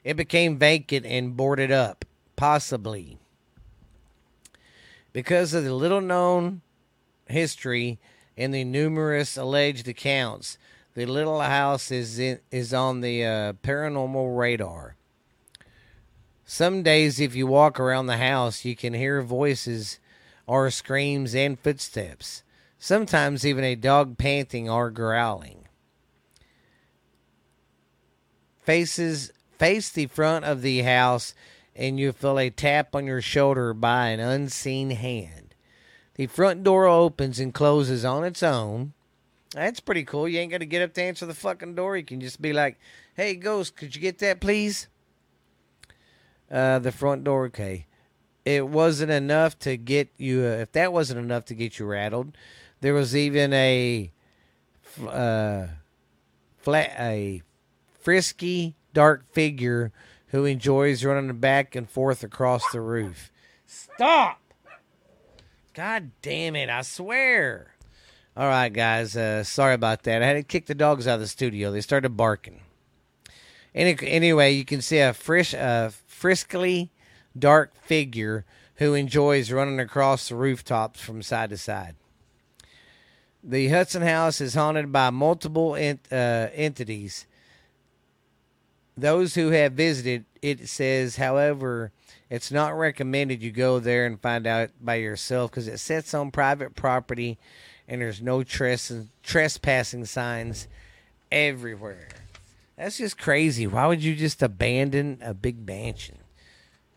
it 0.03 0.15
became 0.15 0.57
vacant 0.57 1.05
and 1.05 1.35
boarded 1.35 1.71
up, 1.71 2.05
possibly. 2.35 3.17
Because 5.17 5.55
of 5.55 5.63
the 5.63 5.73
little 5.73 5.99
known 5.99 6.61
history 7.25 7.97
and 8.37 8.53
the 8.53 8.63
numerous 8.63 9.35
alleged 9.35 9.87
accounts, 9.87 10.59
the 10.93 11.07
little 11.07 11.41
house 11.41 11.89
is 11.89 12.19
in, 12.19 12.37
is 12.51 12.71
on 12.71 13.01
the 13.01 13.25
uh, 13.25 13.53
paranormal 13.63 14.37
radar. 14.37 14.95
Some 16.45 16.83
days, 16.83 17.19
if 17.19 17.33
you 17.33 17.47
walk 17.47 17.79
around 17.79 18.05
the 18.05 18.17
house, 18.17 18.63
you 18.63 18.75
can 18.75 18.93
hear 18.93 19.23
voices 19.23 19.97
or 20.45 20.69
screams 20.69 21.33
and 21.33 21.59
footsteps. 21.59 22.43
Sometimes 22.77 23.43
even 23.43 23.63
a 23.63 23.73
dog 23.73 24.19
panting 24.19 24.69
or 24.69 24.91
growling. 24.91 25.67
Faces 28.61 29.31
face 29.57 29.89
the 29.89 30.05
front 30.05 30.45
of 30.45 30.61
the 30.61 30.83
house 30.83 31.33
and 31.77 31.99
you 31.99 32.11
feel 32.11 32.39
a 32.39 32.49
tap 32.49 32.95
on 32.95 33.05
your 33.05 33.21
shoulder 33.21 33.73
by 33.73 34.07
an 34.07 34.19
unseen 34.19 34.89
hand. 34.89 35.53
The 36.15 36.25
front 36.25 36.63
door 36.63 36.87
opens 36.87 37.39
and 37.39 37.53
closes 37.53 38.03
on 38.03 38.23
its 38.23 38.41
own. 38.41 38.93
That's 39.53 39.79
pretty 39.79 40.03
cool. 40.03 40.27
You 40.27 40.39
ain't 40.39 40.51
got 40.51 40.57
to 40.57 40.65
get 40.65 40.81
up 40.81 40.93
to 40.95 41.03
answer 41.03 41.27
the 41.27 41.35
fucking 41.35 41.75
door. 41.75 41.95
You 41.95 42.03
can 42.03 42.19
just 42.19 42.41
be 42.41 42.51
like, 42.51 42.79
hey, 43.15 43.35
ghost, 43.35 43.75
could 43.75 43.95
you 43.95 44.01
get 44.01 44.17
that, 44.19 44.39
please? 44.39 44.87
Uh, 46.51 46.79
the 46.79 46.91
front 46.91 47.23
door, 47.23 47.45
okay. 47.45 47.85
It 48.43 48.67
wasn't 48.67 49.11
enough 49.11 49.59
to 49.59 49.77
get 49.77 50.09
you, 50.17 50.39
uh, 50.39 50.61
if 50.61 50.71
that 50.71 50.91
wasn't 50.91 51.19
enough 51.19 51.45
to 51.45 51.53
get 51.53 51.77
you 51.77 51.85
rattled, 51.85 52.35
there 52.81 52.93
was 52.93 53.15
even 53.15 53.53
a, 53.53 54.11
uh, 55.07 55.67
flat, 56.57 56.95
a 56.97 57.43
frisky, 57.99 58.75
dark 58.93 59.31
figure 59.31 59.91
who 60.27 60.45
enjoys 60.45 61.03
running 61.03 61.39
back 61.39 61.75
and 61.75 61.89
forth 61.89 62.23
across 62.23 62.63
the 62.71 62.81
roof. 62.81 63.31
Stop! 63.65 64.41
God 65.73 66.11
damn 66.21 66.55
it, 66.55 66.69
I 66.69 66.81
swear. 66.81 67.75
All 68.35 68.47
right, 68.47 68.71
guys, 68.71 69.15
uh, 69.15 69.43
sorry 69.43 69.73
about 69.73 70.03
that. 70.03 70.21
I 70.21 70.25
had 70.25 70.33
to 70.33 70.43
kick 70.43 70.65
the 70.65 70.75
dogs 70.75 71.07
out 71.07 71.15
of 71.15 71.19
the 71.21 71.27
studio. 71.27 71.71
They 71.71 71.81
started 71.81 72.17
barking. 72.17 72.61
Any, 73.73 73.95
anyway, 74.01 74.51
you 74.53 74.65
can 74.65 74.81
see 74.81 74.99
a 74.99 75.13
frish, 75.13 75.53
uh, 75.53 75.91
friskly 76.07 76.89
dark 77.37 77.75
figure 77.75 78.45
who 78.75 78.93
enjoys 78.93 79.51
running 79.51 79.79
across 79.79 80.29
the 80.29 80.35
rooftops 80.35 80.99
from 80.99 81.21
side 81.21 81.49
to 81.49 81.57
side. 81.57 81.95
The 83.43 83.69
Hudson 83.69 84.01
House 84.01 84.41
is 84.41 84.55
haunted 84.55 84.91
by 84.91 85.09
multiple 85.09 85.75
ent, 85.75 86.07
uh, 86.11 86.49
entities. 86.53 87.27
Those 88.97 89.35
who 89.35 89.49
have 89.49 89.73
visited, 89.73 90.25
it 90.41 90.67
says, 90.67 91.17
however, 91.17 91.91
it's 92.29 92.51
not 92.51 92.77
recommended 92.77 93.43
you 93.43 93.51
go 93.51 93.79
there 93.79 94.05
and 94.05 94.19
find 94.19 94.47
out 94.47 94.71
by 94.81 94.95
yourself 94.95 95.51
because 95.51 95.67
it 95.67 95.77
sits 95.77 96.13
on 96.13 96.31
private 96.31 96.75
property 96.75 97.37
and 97.87 98.01
there's 98.01 98.21
no 98.21 98.43
tres- 98.43 99.07
trespassing 99.21 100.05
signs 100.05 100.67
everywhere. 101.31 102.09
That's 102.75 102.97
just 102.97 103.17
crazy. 103.17 103.67
Why 103.67 103.87
would 103.87 104.03
you 104.03 104.15
just 104.15 104.41
abandon 104.41 105.19
a 105.21 105.33
big 105.33 105.65
mansion? 105.65 106.17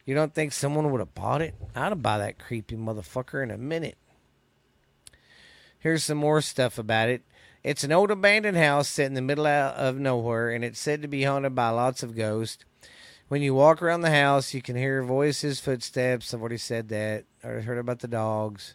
You 0.04 0.14
don't 0.14 0.34
think 0.34 0.52
someone 0.52 0.90
would 0.90 1.00
have 1.00 1.14
bought 1.14 1.42
it? 1.42 1.54
I'd 1.76 1.90
have 1.90 2.02
bought 2.02 2.18
that 2.18 2.38
creepy 2.38 2.76
motherfucker 2.76 3.42
in 3.42 3.50
a 3.50 3.58
minute. 3.58 3.96
Here's 5.78 6.04
some 6.04 6.18
more 6.18 6.40
stuff 6.40 6.78
about 6.78 7.08
it. 7.08 7.22
It's 7.62 7.84
an 7.84 7.92
old 7.92 8.10
abandoned 8.10 8.56
house 8.56 8.88
set 8.88 9.06
in 9.06 9.14
the 9.14 9.20
middle 9.20 9.46
of 9.46 9.98
nowhere, 9.98 10.50
and 10.50 10.64
it's 10.64 10.80
said 10.80 11.02
to 11.02 11.08
be 11.08 11.24
haunted 11.24 11.54
by 11.54 11.68
lots 11.68 12.02
of 12.02 12.16
ghosts. 12.16 12.64
When 13.28 13.42
you 13.42 13.54
walk 13.54 13.82
around 13.82 14.00
the 14.00 14.10
house, 14.10 14.54
you 14.54 14.62
can 14.62 14.76
hear 14.76 15.02
voices, 15.02 15.60
footsteps. 15.60 16.32
Already 16.32 16.56
said 16.56 16.88
that. 16.88 17.24
I 17.44 17.48
heard 17.48 17.78
about 17.78 18.00
the 18.00 18.08
dogs. 18.08 18.74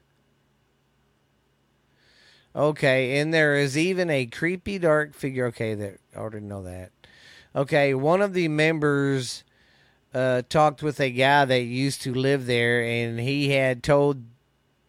Okay, 2.56 3.20
and 3.20 3.34
there 3.34 3.56
is 3.56 3.78
even 3.78 4.10
a 4.10 4.28
creepy 4.28 4.78
dark 4.78 5.14
figure. 5.14 5.48
Okay, 5.48 5.74
that 5.74 5.98
I 6.16 6.20
already 6.20 6.40
know 6.40 6.64
that. 6.64 6.92
Okay, 7.56 7.94
one 7.94 8.22
of 8.22 8.34
the 8.34 8.48
members 8.48 9.44
uh, 10.14 10.44
talked 10.48 10.82
with 10.82 11.02
a 11.02 11.12
guy 11.12 11.44
that 11.44 11.64
used 11.64 12.02
to 12.04 12.14
live 12.14 12.46
there, 12.46 12.82
and 12.82 13.20
he 13.20 13.50
had 13.50 13.84
told 13.84 14.24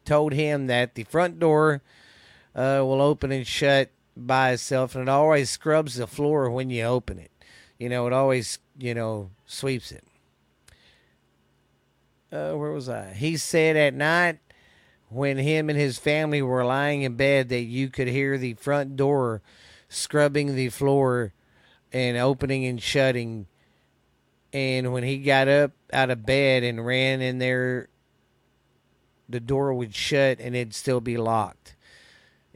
told 0.05 0.33
him 0.33 0.69
that 0.69 0.95
the 0.95 1.03
front 1.05 1.41
door 1.41 1.83
uh, 2.57 2.81
will 2.83 3.03
open 3.03 3.31
and 3.31 3.47
shut 3.47 3.91
by 4.17 4.53
itself, 4.53 4.95
and 4.95 5.03
it 5.03 5.09
always 5.09 5.51
scrubs 5.51 5.97
the 5.97 6.07
floor 6.07 6.51
when 6.51 6.71
you 6.71 6.83
open 6.83 7.19
it. 7.19 7.31
You 7.79 7.91
know, 7.91 8.07
it 8.07 8.13
always 8.13 8.59
you 8.79 8.95
know 8.95 9.31
sweeps 9.45 9.93
it. 9.93 10.05
Uh, 12.33 12.55
where 12.55 12.73
was 12.73 12.89
I? 12.89 13.13
He 13.13 13.37
said 13.37 13.77
at 13.77 13.95
night 13.95 14.39
when 15.09 15.37
him 15.37 15.71
and 15.71 15.79
his 15.79 15.99
family 15.99 16.43
were 16.43 16.65
lying 16.65 17.03
in 17.03 17.15
bed 17.15 17.51
that 17.51 17.61
you 17.61 17.89
could 17.89 18.09
hear 18.09 18.37
the 18.37 18.55
front 18.55 18.97
door 18.97 19.43
scrubbing 19.89 20.57
the 20.57 20.69
floor 20.71 21.33
and 21.93 22.17
opening 22.17 22.67
and 22.67 22.83
shutting. 22.83 23.47
And 24.53 24.93
when 24.93 25.05
he 25.05 25.19
got 25.19 25.47
up 25.47 25.73
out 25.93 26.11
of 26.11 26.27
bed 26.27 26.65
and 26.65 26.85
ran 26.85 27.21
in 27.21 27.39
there, 27.39 27.89
the 29.29 29.41
door 29.41 29.73
would 29.75 29.95
shut 29.95 30.41
and 30.41 30.57
it'd 30.57 30.75
still 30.75 31.01
be 31.01 31.17
locked. 31.17 31.75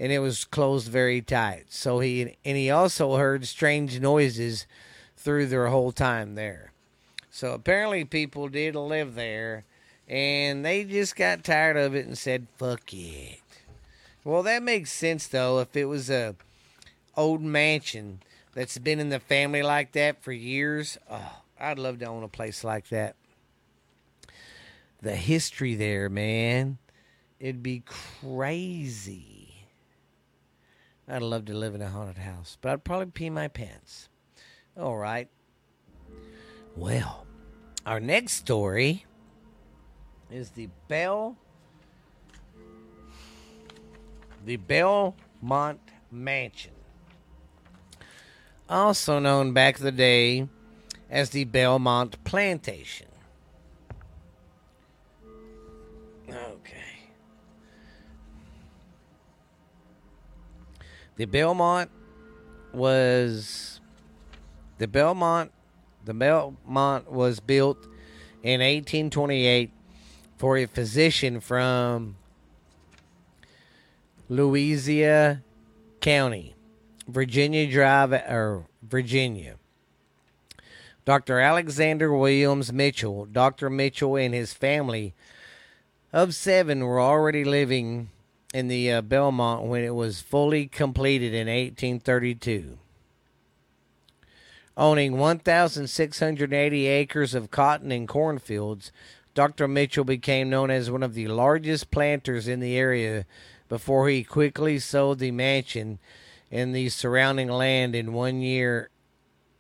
And 0.01 0.11
it 0.11 0.19
was 0.19 0.45
closed 0.47 0.89
very 0.89 1.21
tight. 1.21 1.67
So 1.69 2.01
he 2.01 2.37
and 2.45 2.57
he 2.57 2.71
also 2.71 3.17
heard 3.17 3.47
strange 3.47 4.01
noises 4.01 4.67
through 5.17 5.47
their 5.47 5.69
whole 5.69 5.93
time 5.93 6.35
there. 6.35 6.73
So 7.31 7.53
apparently 7.53 8.05
people 8.05 8.49
did 8.49 8.75
live 8.75 9.15
there 9.15 9.65
and 10.09 10.65
they 10.65 10.85
just 10.85 11.15
got 11.15 11.45
tired 11.45 11.77
of 11.77 11.95
it 11.95 12.07
and 12.07 12.19
said 12.19 12.49
fuck 12.57 12.93
it. 12.93 13.41
Well, 14.25 14.43
that 14.43 14.63
makes 14.63 14.91
sense 14.91 15.27
though 15.27 15.61
if 15.61 15.77
it 15.77 15.85
was 15.85 16.11
a 16.11 16.35
old 17.17 17.43
mansion 17.43 18.21
that's 18.55 18.79
been 18.79 19.01
in 19.01 19.11
the 19.11 19.21
family 19.21 19.63
like 19.63 19.93
that 19.93 20.23
for 20.23 20.33
years. 20.33 20.99
Oh, 21.11 21.43
I'd 21.61 21.79
love 21.79 21.99
to 21.99 22.07
own 22.07 22.23
a 22.23 22.29
place 22.29 22.65
like 22.65 22.89
that. 22.89 23.17
The 25.03 25.15
history 25.15 25.75
there, 25.75 26.09
man. 26.09 26.79
It'd 27.39 27.63
be 27.63 27.83
crazy. 27.87 29.40
I'd 31.11 31.23
love 31.23 31.47
to 31.47 31.55
live 31.55 31.75
in 31.75 31.83
a 31.83 31.89
haunted 31.89 32.19
house, 32.19 32.57
but 32.61 32.71
I'd 32.71 32.85
probably 32.85 33.07
pee 33.07 33.31
my 33.31 33.49
pants. 33.49 34.09
All 34.79 34.97
right. 34.97 35.29
Well, 36.77 37.27
our 37.85 37.99
next 37.99 38.35
story 38.35 39.05
is 40.31 40.51
the 40.51 40.69
Bell 40.87 41.37
the 44.45 44.57
Belmont 44.57 45.81
Mansion. 46.11 46.73
Also 48.69 49.19
known 49.19 49.53
back 49.53 49.79
in 49.79 49.85
the 49.85 49.93
day 49.93 50.49
as 51.11 51.31
the 51.31 51.45
Belmont 51.45 52.23
Plantation. 52.25 53.10
The 61.17 61.27
Belmont 61.27 61.91
was 62.73 63.81
the 64.79 64.87
Belmont 64.87 65.53
the 66.05 66.15
Belmont 66.15 67.11
was 67.13 67.41
built 67.41 67.85
in 68.43 68.61
1828 68.61 69.71
for 70.39 70.57
a 70.57 70.67
physician 70.67 71.41
from 71.41 72.17
Louisiana 74.29 75.43
County, 76.01 76.55
Virginia 77.07 77.71
Drive 77.71 78.13
or 78.13 78.67
Virginia. 78.83 79.57
Dr. 81.05 81.41
Alexander 81.41 82.15
Williams 82.15 82.73
Mitchell, 82.73 83.27
Dr. 83.27 83.69
Mitchell 83.69 84.17
and 84.17 84.33
his 84.33 84.55
family 84.55 85.15
of 86.13 86.35
seven 86.35 86.85
were 86.85 87.01
already 87.01 87.45
living 87.45 88.11
in 88.53 88.69
the 88.69 88.91
uh, 88.91 89.03
Belmont 89.03 89.65
when 89.65 89.85
it 89.85 89.95
was 89.95 90.21
fully 90.21 90.67
completed 90.67 91.33
in 91.33 91.47
1832. 91.47 92.79
Owning 94.77 95.19
1,680 95.19 96.87
acres 96.87 97.35
of 97.35 97.51
cotton 97.51 97.93
and 97.93 98.09
cornfields, 98.09 98.93
Dr. 99.35 99.69
Mitchell 99.69 100.05
became 100.05 100.51
known 100.51 100.71
as 100.71 100.91
one 100.91 101.03
of 101.03 101.15
the 101.15 101.29
largest 101.29 101.91
planters 101.91 102.49
in 102.49 102.61
the 102.61 102.77
area 102.77 103.27
before 103.69 104.09
he 104.09 104.25
quickly 104.25 104.79
sold 104.79 105.19
the 105.19 105.31
mansion 105.31 105.99
and 106.51 106.75
the 106.75 106.89
surrounding 106.89 107.49
land 107.49 107.95
in 107.95 108.13
one 108.13 108.41
year 108.41 108.91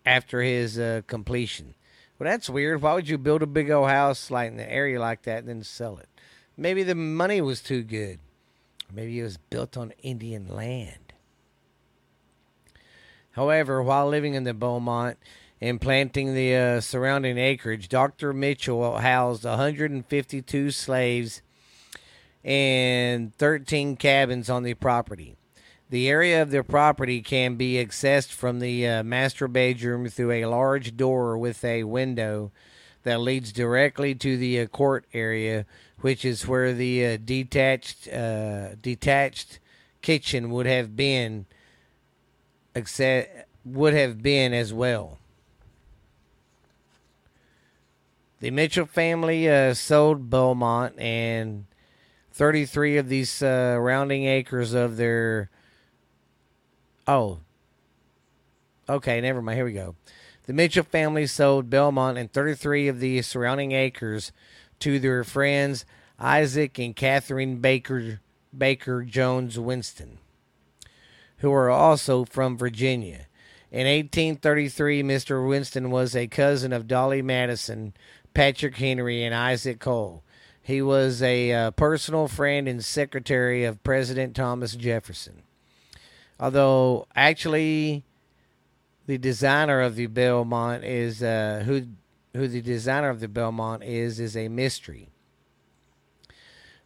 after 0.05 0.43
his 0.43 0.79
uh, 0.79 1.03
completion. 1.07 1.75
Well, 2.19 2.29
that's 2.29 2.51
weird. 2.51 2.83
Why 2.83 2.95
would 2.95 3.09
you 3.09 3.19
build 3.19 3.43
a 3.43 3.47
big 3.47 3.71
old 3.71 3.89
house 3.89 4.31
like 4.31 4.51
in 4.51 4.57
the 4.57 4.71
area 4.71 4.99
like 4.99 5.23
that 5.23 5.39
and 5.39 5.49
then 5.49 5.63
sell 5.63 5.99
it? 5.99 6.09
Maybe 6.57 6.83
the 6.83 6.95
money 6.95 7.41
was 7.41 7.61
too 7.61 7.83
good. 7.83 8.19
Maybe 8.93 9.19
it 9.19 9.23
was 9.23 9.37
built 9.37 9.77
on 9.77 9.93
Indian 10.03 10.49
land. 10.49 11.13
However, 13.33 13.83
while 13.83 14.09
living 14.09 14.35
in 14.35 14.45
the 14.45 14.55
Belmont, 14.55 15.19
and 15.61 15.81
planting 15.81 16.35
the 16.35 16.57
uh, 16.57 16.81
surrounding 16.81 17.37
acreage, 17.37 17.89
Dr. 17.89 18.33
Mitchell 18.33 18.99
housed 18.99 19.45
152 19.45 20.71
slaves 20.71 21.43
and 22.43 23.37
13 23.37 23.97
cabins 23.97 24.49
on 24.49 24.63
the 24.63 24.75
property. 24.75 25.37
The 25.91 26.09
area 26.09 26.41
of 26.41 26.51
the 26.51 26.63
property 26.63 27.21
can 27.21 27.57
be 27.57 27.75
accessed 27.75 28.33
from 28.33 28.61
the 28.61 28.87
uh, 28.87 29.03
master 29.03 29.49
bedroom 29.49 30.09
through 30.09 30.31
a 30.31 30.47
large 30.47 30.97
door 30.97 31.37
with 31.37 31.65
a 31.65 31.85
window 31.85 32.53
that 33.03 33.21
leads 33.21 33.53
directly 33.53 34.15
to 34.15 34.37
the 34.37 34.61
uh, 34.61 34.67
court 34.67 35.05
area, 35.13 35.67
which 36.00 36.25
is 36.25 36.47
where 36.47 36.73
the 36.73 37.07
uh, 37.07 37.19
detached 37.25 38.09
uh, 38.09 38.75
detached 38.76 39.59
kitchen 40.02 40.50
would 40.50 40.66
have 40.66 40.97
been 40.97 41.47
except 42.75 43.49
would 43.64 43.95
have 43.95 44.23
been 44.23 44.52
as 44.52 44.73
well. 44.73 45.19
The 48.40 48.50
Mitchell 48.50 48.87
family 48.87 49.49
uh, 49.49 49.75
sold 49.75 50.30
Belmont 50.30 50.99
and 50.99 51.66
33 52.33 52.97
of 52.97 53.09
these 53.09 53.30
surrounding 53.30 54.26
uh, 54.26 54.30
acres 54.30 54.73
of 54.73 54.97
their. 54.97 55.50
Oh. 57.07 57.40
Okay, 58.88 59.21
never 59.21 59.42
mind. 59.42 59.57
Here 59.57 59.64
we 59.64 59.75
go. 59.75 59.95
The 60.47 60.54
Mitchell 60.54 60.85
family 60.85 61.26
sold 61.26 61.69
Belmont 61.69 62.16
and 62.16 62.33
33 62.33 62.88
of 62.88 62.99
the 62.99 63.21
surrounding 63.23 63.73
acres 63.73 64.33
to 64.81 64.99
their 64.99 65.25
friends 65.25 65.85
Isaac 66.19 66.79
and 66.79 66.95
Catherine 66.95 67.57
Baker 67.57 68.21
Baker 68.57 69.03
Jones 69.03 69.59
Winston, 69.59 70.19
who 71.39 71.53
are 71.53 71.71
also 71.71 72.25
from 72.25 72.59
Virginia. 72.59 73.27
In 73.71 73.87
1833, 73.87 75.05
Mr. 75.05 75.47
Winston 75.47 75.91
was 75.91 76.17
a 76.17 76.27
cousin 76.27 76.73
of 76.73 76.89
Dolley 76.89 77.23
Madison, 77.23 77.95
Patrick 78.35 78.77
Henry, 78.77 79.23
and 79.23 79.33
Isaac 79.35 79.79
Cole. 79.79 80.25
He 80.61 80.83
was 80.83 81.23
a 81.23 81.53
uh, 81.53 81.71
personal 81.71 82.27
friend 82.27 82.69
and 82.69 82.85
secretary 82.85 83.65
of 83.65 83.83
President 83.85 84.35
Thomas 84.35 84.75
Jefferson. 84.75 85.43
Although, 86.39 87.07
actually, 87.15 88.05
the 89.07 89.19
designer 89.19 89.81
of 89.81 89.95
the 89.95 90.07
Belmont 90.07 90.85
is 90.85 91.23
uh, 91.23 91.63
who 91.65 91.87
who 92.35 92.49
the 92.49 92.61
designer 92.61 93.09
of 93.09 93.21
the 93.21 93.29
Belmont 93.29 93.83
is 93.83 94.21
is 94.21 94.37
a 94.37 94.49
mystery. 94.49 95.09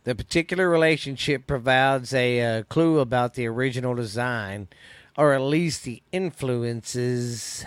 The 0.05 0.15
particular 0.15 0.69
relationship 0.69 1.47
provides 1.47 2.13
a 2.13 2.41
uh, 2.41 2.63
clue 2.65 2.99
about 2.99 3.35
the 3.35 3.47
original 3.47 3.95
design, 3.95 4.69
or 5.17 5.33
at 5.33 5.41
least 5.41 5.85
the 5.85 6.03
influences. 6.13 7.65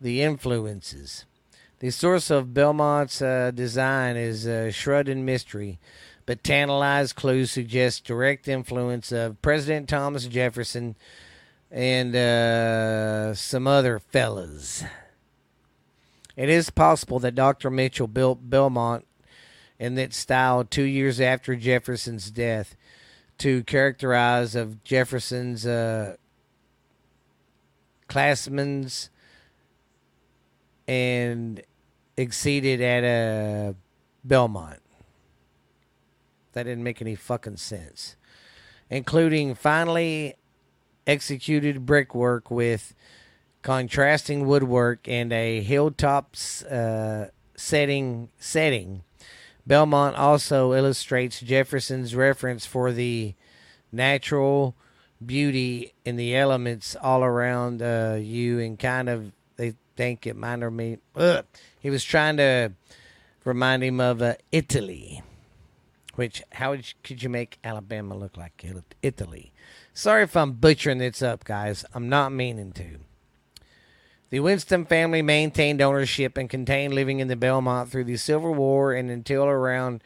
The 0.00 0.22
influences. 0.22 1.26
The 1.80 1.90
source 1.90 2.30
of 2.30 2.54
Belmont's 2.54 3.20
uh, 3.20 3.50
design 3.54 4.16
is 4.16 4.46
uh, 4.46 4.70
shrouded 4.70 5.14
in 5.18 5.26
mystery, 5.26 5.78
but 6.24 6.42
tantalized 6.42 7.14
clues 7.14 7.50
suggest 7.50 8.06
direct 8.06 8.48
influence 8.48 9.12
of 9.12 9.40
President 9.42 9.88
Thomas 9.88 10.26
Jefferson 10.26 10.96
and 11.70 12.16
uh, 12.16 13.34
some 13.34 13.66
other 13.66 13.98
fellas. 13.98 14.82
It 16.36 16.48
is 16.48 16.70
possible 16.70 17.18
that 17.20 17.34
Dr. 17.34 17.70
Mitchell 17.70 18.08
built 18.08 18.50
Belmont 18.50 19.06
in 19.78 19.94
that 19.94 20.12
style 20.12 20.64
two 20.64 20.82
years 20.82 21.20
after 21.20 21.54
Jefferson's 21.54 22.30
death 22.30 22.76
to 23.38 23.62
characterize 23.64 24.54
of 24.54 24.82
Jefferson's 24.84 25.66
uh, 25.66 26.16
classmen's 28.08 29.10
and 30.86 31.62
exceeded 32.16 32.80
at 32.80 33.04
a 33.04 33.68
uh, 33.70 33.72
Belmont. 34.24 34.80
That 36.52 36.64
didn't 36.64 36.84
make 36.84 37.00
any 37.00 37.14
fucking 37.14 37.56
sense. 37.56 38.16
Including 38.90 39.54
finally 39.54 40.34
executed 41.06 41.86
brickwork 41.86 42.50
with 42.50 42.94
contrasting 43.64 44.46
woodwork 44.46 45.08
and 45.08 45.32
a 45.32 45.62
hilltop 45.62 46.36
uh, 46.70 47.24
setting 47.56 48.28
setting. 48.38 49.02
Belmont 49.66 50.16
also 50.16 50.74
illustrates 50.74 51.40
Jefferson's 51.40 52.14
reference 52.14 52.66
for 52.66 52.92
the 52.92 53.34
natural 53.90 54.76
beauty 55.24 55.94
in 56.04 56.16
the 56.16 56.36
elements 56.36 56.94
all 57.00 57.24
around 57.24 57.80
uh, 57.80 58.18
you 58.20 58.60
and 58.60 58.78
kind 58.78 59.08
of 59.08 59.32
they 59.56 59.74
think 59.96 60.26
it 60.26 60.36
might 60.36 60.56
me. 60.56 60.98
Ugh. 61.16 61.46
He 61.80 61.88
was 61.88 62.04
trying 62.04 62.36
to 62.36 62.72
remind 63.46 63.82
him 63.82 63.98
of 63.98 64.20
uh, 64.20 64.34
Italy, 64.52 65.22
which 66.16 66.42
how 66.52 66.76
could 67.02 67.22
you 67.22 67.30
make 67.30 67.58
Alabama 67.64 68.14
look 68.14 68.36
like 68.36 68.62
Italy? 69.00 69.54
Sorry 69.94 70.24
if 70.24 70.36
I'm 70.36 70.52
butchering 70.52 70.98
this 70.98 71.22
up, 71.22 71.44
guys. 71.44 71.86
I'm 71.94 72.10
not 72.10 72.30
meaning 72.30 72.72
to. 72.72 72.98
The 74.34 74.40
Winston 74.40 74.84
family 74.84 75.22
maintained 75.22 75.80
ownership 75.80 76.36
and 76.36 76.50
continued 76.50 76.92
living 76.92 77.20
in 77.20 77.28
the 77.28 77.36
Belmont 77.36 77.88
through 77.88 78.02
the 78.02 78.16
Civil 78.16 78.52
War 78.52 78.92
and 78.92 79.08
until 79.08 79.44
around 79.44 80.02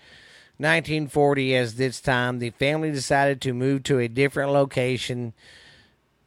1940. 0.59 1.57
As 1.57 1.77
this 1.77 1.99
time, 1.99 2.39
the 2.39 2.51
family 2.51 2.91
decided 2.91 3.41
to 3.41 3.55
move 3.55 3.85
to 3.85 3.99
a 3.99 4.07
different 4.07 4.53
location 4.53 5.33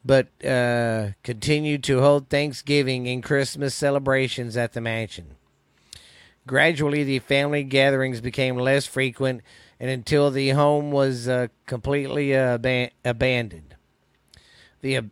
but 0.04 0.30
uh, 0.44 1.10
continued 1.22 1.84
to 1.84 2.02
hold 2.02 2.28
Thanksgiving 2.28 3.08
and 3.08 3.22
Christmas 3.22 3.76
celebrations 3.76 4.58
at 4.58 4.74
the 4.74 4.82
mansion. 4.82 5.36
Gradually, 6.48 7.04
the 7.04 7.20
family 7.20 7.64
gatherings 7.64 8.20
became 8.20 8.56
less 8.56 8.88
frequent, 8.88 9.44
and 9.80 9.92
until 9.92 10.32
the 10.32 10.50
home 10.50 10.90
was 10.90 11.28
uh, 11.28 11.50
completely 11.68 12.36
uh, 12.36 12.58
aban- 12.58 12.90
abandoned. 13.06 13.76
The 14.82 15.04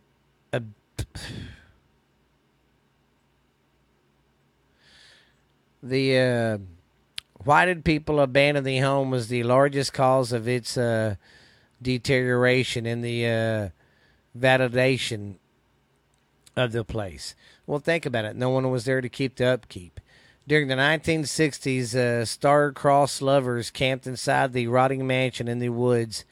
the 5.82 6.18
uh, 6.18 6.58
why 7.44 7.64
did 7.64 7.84
people 7.84 8.20
abandon 8.20 8.64
the 8.64 8.78
home 8.78 9.10
was 9.10 9.28
the 9.28 9.42
largest 9.42 9.92
cause 9.92 10.32
of 10.32 10.46
its 10.46 10.76
uh, 10.76 11.16
deterioration 11.80 12.86
in 12.86 13.00
the 13.00 13.26
uh, 13.26 13.68
validation 14.38 15.36
of 16.56 16.72
the 16.72 16.84
place. 16.84 17.34
Well, 17.66 17.78
think 17.78 18.04
about 18.04 18.24
it. 18.24 18.36
No 18.36 18.50
one 18.50 18.70
was 18.70 18.84
there 18.84 19.00
to 19.00 19.08
keep 19.08 19.36
the 19.36 19.46
upkeep. 19.46 20.00
During 20.46 20.68
the 20.68 20.74
1960s, 20.74 21.94
uh, 21.94 22.24
star-crossed 22.24 23.22
lovers 23.22 23.70
camped 23.70 24.06
inside 24.06 24.52
the 24.52 24.66
rotting 24.66 25.06
mansion 25.06 25.48
in 25.48 25.60
the 25.60 25.68
woods, 25.68 26.24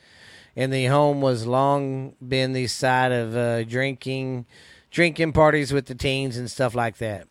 and 0.56 0.72
the 0.72 0.86
home 0.86 1.20
was 1.20 1.46
long 1.46 2.14
been 2.26 2.52
the 2.52 2.66
site 2.66 3.12
of 3.12 3.36
uh, 3.36 3.62
drinking, 3.62 4.46
drinking 4.90 5.32
parties 5.32 5.72
with 5.72 5.86
the 5.86 5.94
teens 5.94 6.36
and 6.36 6.50
stuff 6.50 6.74
like 6.74 6.98
that. 6.98 7.28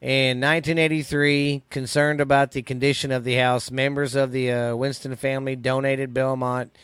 In 0.00 0.40
1983, 0.40 1.64
concerned 1.68 2.22
about 2.22 2.52
the 2.52 2.62
condition 2.62 3.12
of 3.12 3.22
the 3.22 3.34
house, 3.34 3.70
members 3.70 4.14
of 4.14 4.32
the 4.32 4.50
uh, 4.50 4.74
Winston 4.74 5.14
family 5.14 5.56
donated 5.56 6.14
Belmont 6.14 6.74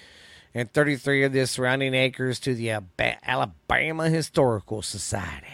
and 0.55 0.71
33 0.71 1.25
of 1.25 1.33
the 1.33 1.47
surrounding 1.47 1.95
acres 1.95 2.39
to 2.41 2.55
the 2.55 2.79
Alabama 3.23 4.11
Historical 4.11 4.83
Society. 4.83 5.47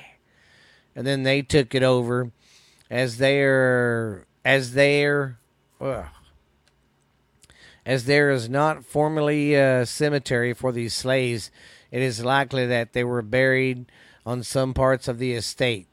And 0.97 1.07
then 1.07 1.23
they 1.23 1.41
took 1.43 1.73
it 1.73 1.85
over 1.85 2.33
as 2.91 3.19
their 3.19 4.27
as 4.45 4.73
their 4.73 5.39
ugh, 5.81 6.07
as 7.87 8.07
there 8.07 8.31
is 8.31 8.49
not 8.49 8.85
formally 8.85 9.55
a 9.55 9.87
cemetery 9.87 10.53
for 10.53 10.73
these 10.73 10.95
slaves, 10.95 11.53
it 11.93 12.03
is 12.03 12.25
likely 12.25 12.67
that 12.67 12.93
they 12.93 13.05
were 13.05 13.23
buried 13.23 13.87
on 14.27 14.43
some 14.43 14.75
parts 14.75 15.07
of 15.07 15.19
the 15.19 15.33
estate. 15.33 15.92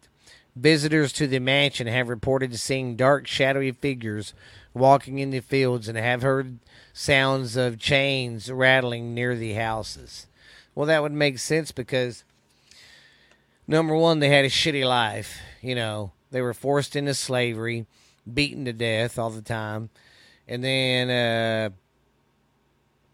Visitors 0.60 1.13
to 1.13 1.26
the 1.26 1.39
mansion 1.39 1.88
have 1.88 2.10
reported 2.10 2.54
seeing 2.60 2.98
dark, 2.98 3.28
shadowy 3.28 3.72
figures 3.72 4.34
walking 4.74 5.19
in 5.19 5.30
the 5.30 5.39
fields 5.39 5.88
and 5.88 5.98
have 5.98 6.22
heard 6.22 6.60
sounds 6.91 7.56
of 7.56 7.80
chains 7.80 8.52
rattling 8.52 9.13
near 9.13 9.38
the 9.38 9.54
houses. 9.54 10.28
Well, 10.76 10.86
that 10.88 11.02
would 11.02 11.13
make 11.13 11.39
sense 11.39 11.72
because 11.72 12.26
number 13.67 13.95
one, 13.95 14.19
they 14.19 14.28
had 14.28 14.43
a 14.43 14.50
shitty 14.50 14.86
life. 14.86 15.39
You 15.62 15.76
know, 15.76 16.12
they 16.30 16.41
were 16.41 16.54
forced 16.54 16.93
into 16.93 17.13
slavery, 17.13 17.86
beaten 18.32 18.65
to 18.65 18.74
death 18.74 19.17
all 19.17 19.30
the 19.30 19.41
time, 19.41 19.89
and 20.45 20.62
then 20.62 21.10
uh, 21.10 21.69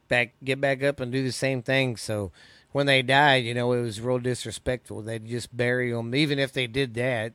back 0.08 0.34
get 0.44 0.60
back 0.60 0.82
up 0.82 1.00
and 1.00 1.12
do 1.12 1.22
the 1.22 1.32
same 1.32 1.62
thing. 1.62 1.96
So 1.96 2.32
when 2.76 2.88
they 2.88 3.02
died, 3.02 3.46
you 3.46 3.54
know, 3.54 3.72
it 3.72 3.82
was 3.82 4.02
real 4.02 4.20
disrespectful. 4.20 5.02
They'd 5.02 5.26
just 5.26 5.56
bury 5.56 5.94
them, 5.94 6.14
even 6.14 6.40
if 6.40 6.52
they 6.52 6.68
did 6.68 6.94
that. 6.96 7.32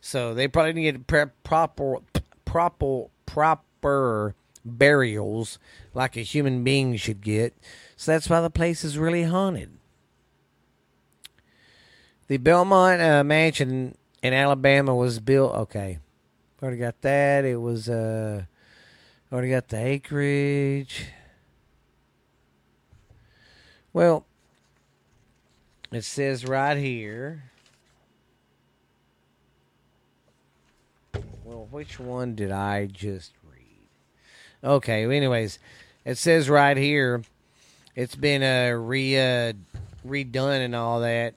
So 0.00 0.32
they 0.32 0.46
probably 0.46 0.74
needed 0.74 1.08
proper, 1.08 1.96
proper, 2.44 3.06
proper 3.26 4.36
burials 4.64 5.58
like 5.92 6.16
a 6.16 6.20
human 6.20 6.62
being 6.62 6.94
should 6.98 7.20
get. 7.20 7.52
So 7.96 8.12
that's 8.12 8.30
why 8.30 8.40
the 8.40 8.48
place 8.48 8.84
is 8.84 8.96
really 8.96 9.24
haunted. 9.24 9.70
The 12.28 12.36
Belmont 12.36 13.02
uh, 13.02 13.24
Mansion 13.24 13.98
in 14.22 14.32
Alabama 14.32 14.94
was 14.94 15.18
built. 15.18 15.52
Okay, 15.52 15.98
already 16.62 16.76
got 16.76 17.00
that. 17.00 17.44
It 17.44 17.56
was 17.56 17.88
uh, 17.88 18.44
already 19.32 19.50
got 19.50 19.66
the 19.66 19.84
acreage. 19.84 21.06
Well, 23.92 24.26
it 25.92 26.04
says 26.04 26.44
right 26.44 26.76
here. 26.76 27.44
Well, 31.44 31.68
which 31.70 32.00
one 32.00 32.34
did 32.34 32.50
I 32.50 32.86
just 32.86 33.32
read? 33.48 33.88
Okay, 34.64 35.04
anyways, 35.04 35.58
it 36.04 36.18
says 36.18 36.50
right 36.50 36.76
here 36.76 37.22
it's 37.94 38.16
been 38.16 38.42
uh, 38.42 38.76
re 38.76 39.16
uh, 39.16 39.52
redone 40.06 40.64
and 40.64 40.74
all 40.74 41.00
that, 41.00 41.34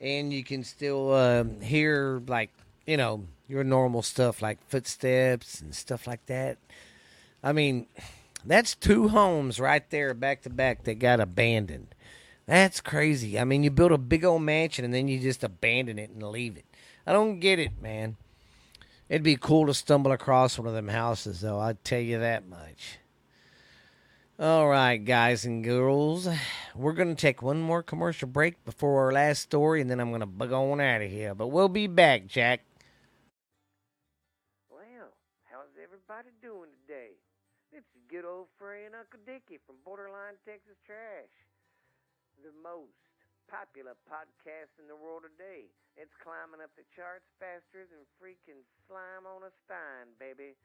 and 0.00 0.32
you 0.32 0.44
can 0.44 0.64
still 0.64 1.12
uh, 1.12 1.44
hear 1.60 2.22
like 2.26 2.50
you 2.86 2.96
know 2.96 3.24
your 3.48 3.64
normal 3.64 4.02
stuff 4.02 4.40
like 4.40 4.58
footsteps 4.68 5.60
and 5.60 5.74
stuff 5.74 6.06
like 6.06 6.24
that. 6.26 6.58
I 7.42 7.52
mean, 7.52 7.86
that's 8.44 8.74
two 8.74 9.08
homes 9.08 9.60
right 9.60 9.88
there 9.90 10.14
back 10.14 10.42
to 10.42 10.50
back 10.50 10.84
that 10.84 10.98
got 10.98 11.20
abandoned. 11.20 11.93
That's 12.46 12.80
crazy. 12.80 13.38
I 13.38 13.44
mean, 13.44 13.62
you 13.62 13.70
build 13.70 13.92
a 13.92 13.98
big 13.98 14.24
old 14.24 14.42
mansion 14.42 14.84
and 14.84 14.92
then 14.92 15.08
you 15.08 15.18
just 15.18 15.44
abandon 15.44 15.98
it 15.98 16.10
and 16.10 16.22
leave 16.22 16.56
it. 16.56 16.66
I 17.06 17.12
don't 17.12 17.40
get 17.40 17.58
it, 17.58 17.80
man. 17.80 18.16
It'd 19.08 19.22
be 19.22 19.36
cool 19.36 19.66
to 19.66 19.74
stumble 19.74 20.12
across 20.12 20.58
one 20.58 20.66
of 20.66 20.74
them 20.74 20.88
houses, 20.88 21.40
though. 21.40 21.58
I'll 21.58 21.78
tell 21.84 22.00
you 22.00 22.18
that 22.20 22.48
much. 22.48 22.98
All 24.38 24.66
right, 24.66 24.96
guys 24.96 25.44
and 25.44 25.62
girls, 25.62 26.26
we're 26.74 26.92
going 26.92 27.14
to 27.14 27.20
take 27.20 27.40
one 27.40 27.60
more 27.60 27.84
commercial 27.84 28.26
break 28.26 28.64
before 28.64 29.04
our 29.04 29.12
last 29.12 29.42
story, 29.42 29.80
and 29.80 29.88
then 29.88 30.00
I'm 30.00 30.08
going 30.08 30.20
to 30.20 30.26
bug 30.26 30.50
on 30.52 30.80
out 30.80 31.02
of 31.02 31.10
here. 31.10 31.34
But 31.34 31.48
we'll 31.48 31.68
be 31.68 31.86
back, 31.86 32.26
Jack. 32.26 32.62
Well, 34.68 35.12
how's 35.44 35.70
everybody 35.80 36.30
doing 36.42 36.70
today? 36.82 37.10
Is 37.76 37.84
good 38.08 38.24
old 38.24 38.46
friend 38.58 38.94
Uncle 38.98 39.20
Dickie 39.26 39.60
from 39.66 39.76
Borderline 39.84 40.34
Texas 40.44 40.78
Trash, 40.86 41.30
the 42.42 42.54
most 42.58 42.98
popular 43.46 43.94
podcast 44.08 44.72
in 44.80 44.88
the 44.88 44.96
world 44.96 45.22
today. 45.28 45.70
It's 45.94 46.14
climbing 46.18 46.64
up 46.64 46.74
the 46.74 46.86
charts 46.96 47.28
faster 47.38 47.86
than 47.86 48.02
freaking 48.18 48.64
slime 48.88 49.28
on 49.28 49.46
a 49.46 49.52
stein, 49.62 50.10
baby. 50.18 50.58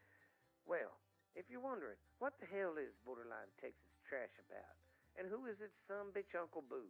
Well, 0.65 0.97
if 1.37 1.45
you're 1.51 1.61
wondering, 1.61 1.99
what 2.17 2.33
the 2.41 2.49
hell 2.49 2.79
is 2.81 2.95
Borderline 3.05 3.51
Texas 3.61 3.93
Trash 4.09 4.33
about? 4.49 4.73
And 5.19 5.29
who 5.29 5.45
is 5.45 5.59
its 5.61 5.75
son 5.85 6.09
bitch 6.15 6.33
Uncle 6.33 6.65
Boo? 6.65 6.89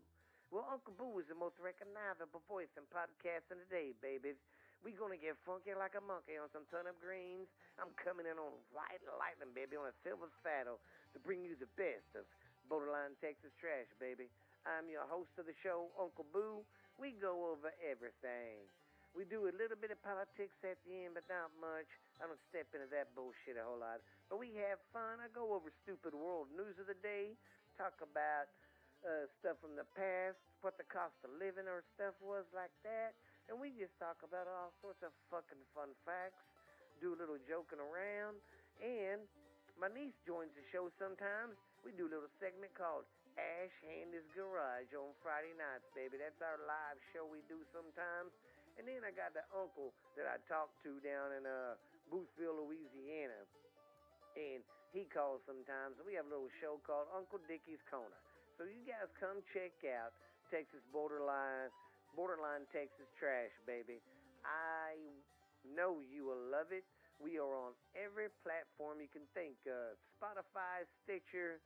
Well, 0.53 0.65
Uncle 0.71 0.95
Boo 0.95 1.19
is 1.19 1.27
the 1.27 1.37
most 1.37 1.59
recognizable 1.61 2.41
voice 2.47 2.71
in 2.79 2.87
podcasting 2.89 3.59
today, 3.67 3.93
babies. 3.99 4.39
We 4.79 4.95
gonna 4.95 5.19
get 5.19 5.35
funky 5.43 5.75
like 5.75 5.99
a 5.99 6.01
monkey 6.01 6.39
on 6.39 6.47
some 6.55 6.63
turnip 6.71 6.95
greens. 7.03 7.51
I'm 7.75 7.91
coming 7.99 8.23
in 8.23 8.39
on 8.39 8.55
white 8.71 9.03
lightning, 9.19 9.51
baby, 9.51 9.75
on 9.75 9.91
a 9.91 9.95
silver 10.07 10.31
saddle 10.39 10.79
to 11.11 11.19
bring 11.19 11.43
you 11.43 11.59
the 11.59 11.67
best 11.75 12.07
of 12.15 12.23
Borderline 12.71 13.19
Texas 13.19 13.51
Trash, 13.59 13.91
baby. 13.99 14.31
I'm 14.67 14.91
your 14.91 15.07
host 15.07 15.31
of 15.39 15.47
the 15.47 15.55
show, 15.63 15.87
Uncle 15.95 16.27
Boo. 16.35 16.65
We 16.99 17.15
go 17.15 17.55
over 17.55 17.71
everything. 17.79 18.59
We 19.15 19.25
do 19.25 19.47
a 19.49 19.53
little 19.55 19.79
bit 19.79 19.89
of 19.89 19.99
politics 20.03 20.53
at 20.61 20.77
the 20.85 21.07
end, 21.07 21.17
but 21.17 21.25
not 21.31 21.49
much. 21.57 21.87
I 22.19 22.27
don't 22.27 22.39
step 22.51 22.69
into 22.75 22.85
that 22.93 23.09
bullshit 23.15 23.57
a 23.57 23.63
whole 23.63 23.79
lot. 23.79 24.03
But 24.27 24.37
we 24.37 24.53
have 24.61 24.77
fun. 24.91 25.23
I 25.23 25.31
go 25.31 25.55
over 25.55 25.71
stupid 25.81 26.13
world 26.13 26.51
news 26.53 26.77
of 26.77 26.85
the 26.85 26.99
day, 26.99 27.33
talk 27.79 27.95
about 28.03 28.51
uh, 29.01 29.25
stuff 29.39 29.57
from 29.63 29.79
the 29.79 29.87
past, 29.95 30.37
what 30.61 30.75
the 30.75 30.85
cost 30.91 31.15
of 31.23 31.31
living 31.39 31.65
or 31.65 31.81
stuff 31.95 32.13
was 32.19 32.45
like 32.51 32.73
that. 32.83 33.15
And 33.49 33.57
we 33.57 33.73
just 33.73 33.95
talk 33.97 34.21
about 34.21 34.45
all 34.45 34.75
sorts 34.83 35.01
of 35.01 35.09
fucking 35.33 35.63
fun 35.73 35.89
facts, 36.05 36.43
do 37.01 37.15
a 37.15 37.17
little 37.17 37.39
joking 37.49 37.81
around. 37.81 38.37
And 38.83 39.25
my 39.79 39.89
niece 39.89 40.15
joins 40.27 40.53
the 40.53 40.61
show 40.69 40.91
sometimes. 41.01 41.57
We 41.81 41.95
do 41.95 42.05
a 42.05 42.11
little 42.11 42.29
segment 42.37 42.75
called 42.75 43.07
Ash 43.39 43.75
Handy's 43.87 44.27
Garage 44.35 44.91
on 44.91 45.15
Friday 45.23 45.55
nights, 45.55 45.87
baby. 45.95 46.19
That's 46.19 46.39
our 46.43 46.59
live 46.67 46.99
show 47.15 47.23
we 47.23 47.39
do 47.47 47.63
sometimes. 47.71 48.35
And 48.75 48.83
then 48.87 49.03
I 49.07 49.11
got 49.15 49.31
the 49.31 49.43
uncle 49.55 49.95
that 50.19 50.27
I 50.27 50.39
talk 50.51 50.71
to 50.83 50.99
down 50.99 51.35
in 51.35 51.43
uh, 51.47 51.79
Boothville, 52.11 52.67
Louisiana. 52.67 53.43
And 54.35 54.63
he 54.91 55.07
calls 55.07 55.43
sometimes. 55.47 55.99
We 56.03 56.15
have 56.19 56.27
a 56.27 56.31
little 56.31 56.51
show 56.59 56.79
called 56.83 57.07
Uncle 57.15 57.39
Dickie's 57.47 57.83
Corner. 57.87 58.19
So 58.59 58.67
you 58.67 58.83
guys 58.83 59.07
come 59.19 59.39
check 59.55 59.71
out 59.87 60.11
Texas 60.51 60.83
Borderline, 60.91 61.71
Borderline 62.15 62.67
Texas 62.75 63.07
Trash, 63.15 63.55
baby. 63.63 64.03
I 64.43 64.99
know 65.63 66.03
you 66.03 66.27
will 66.27 66.43
love 66.51 66.71
it. 66.75 66.83
We 67.19 67.35
are 67.35 67.51
on 67.51 67.75
every 67.99 68.31
platform 68.47 69.03
you 69.03 69.11
can 69.11 69.27
think 69.35 69.59
of 69.67 69.99
Spotify, 70.15 70.87
Stitcher, 71.03 71.59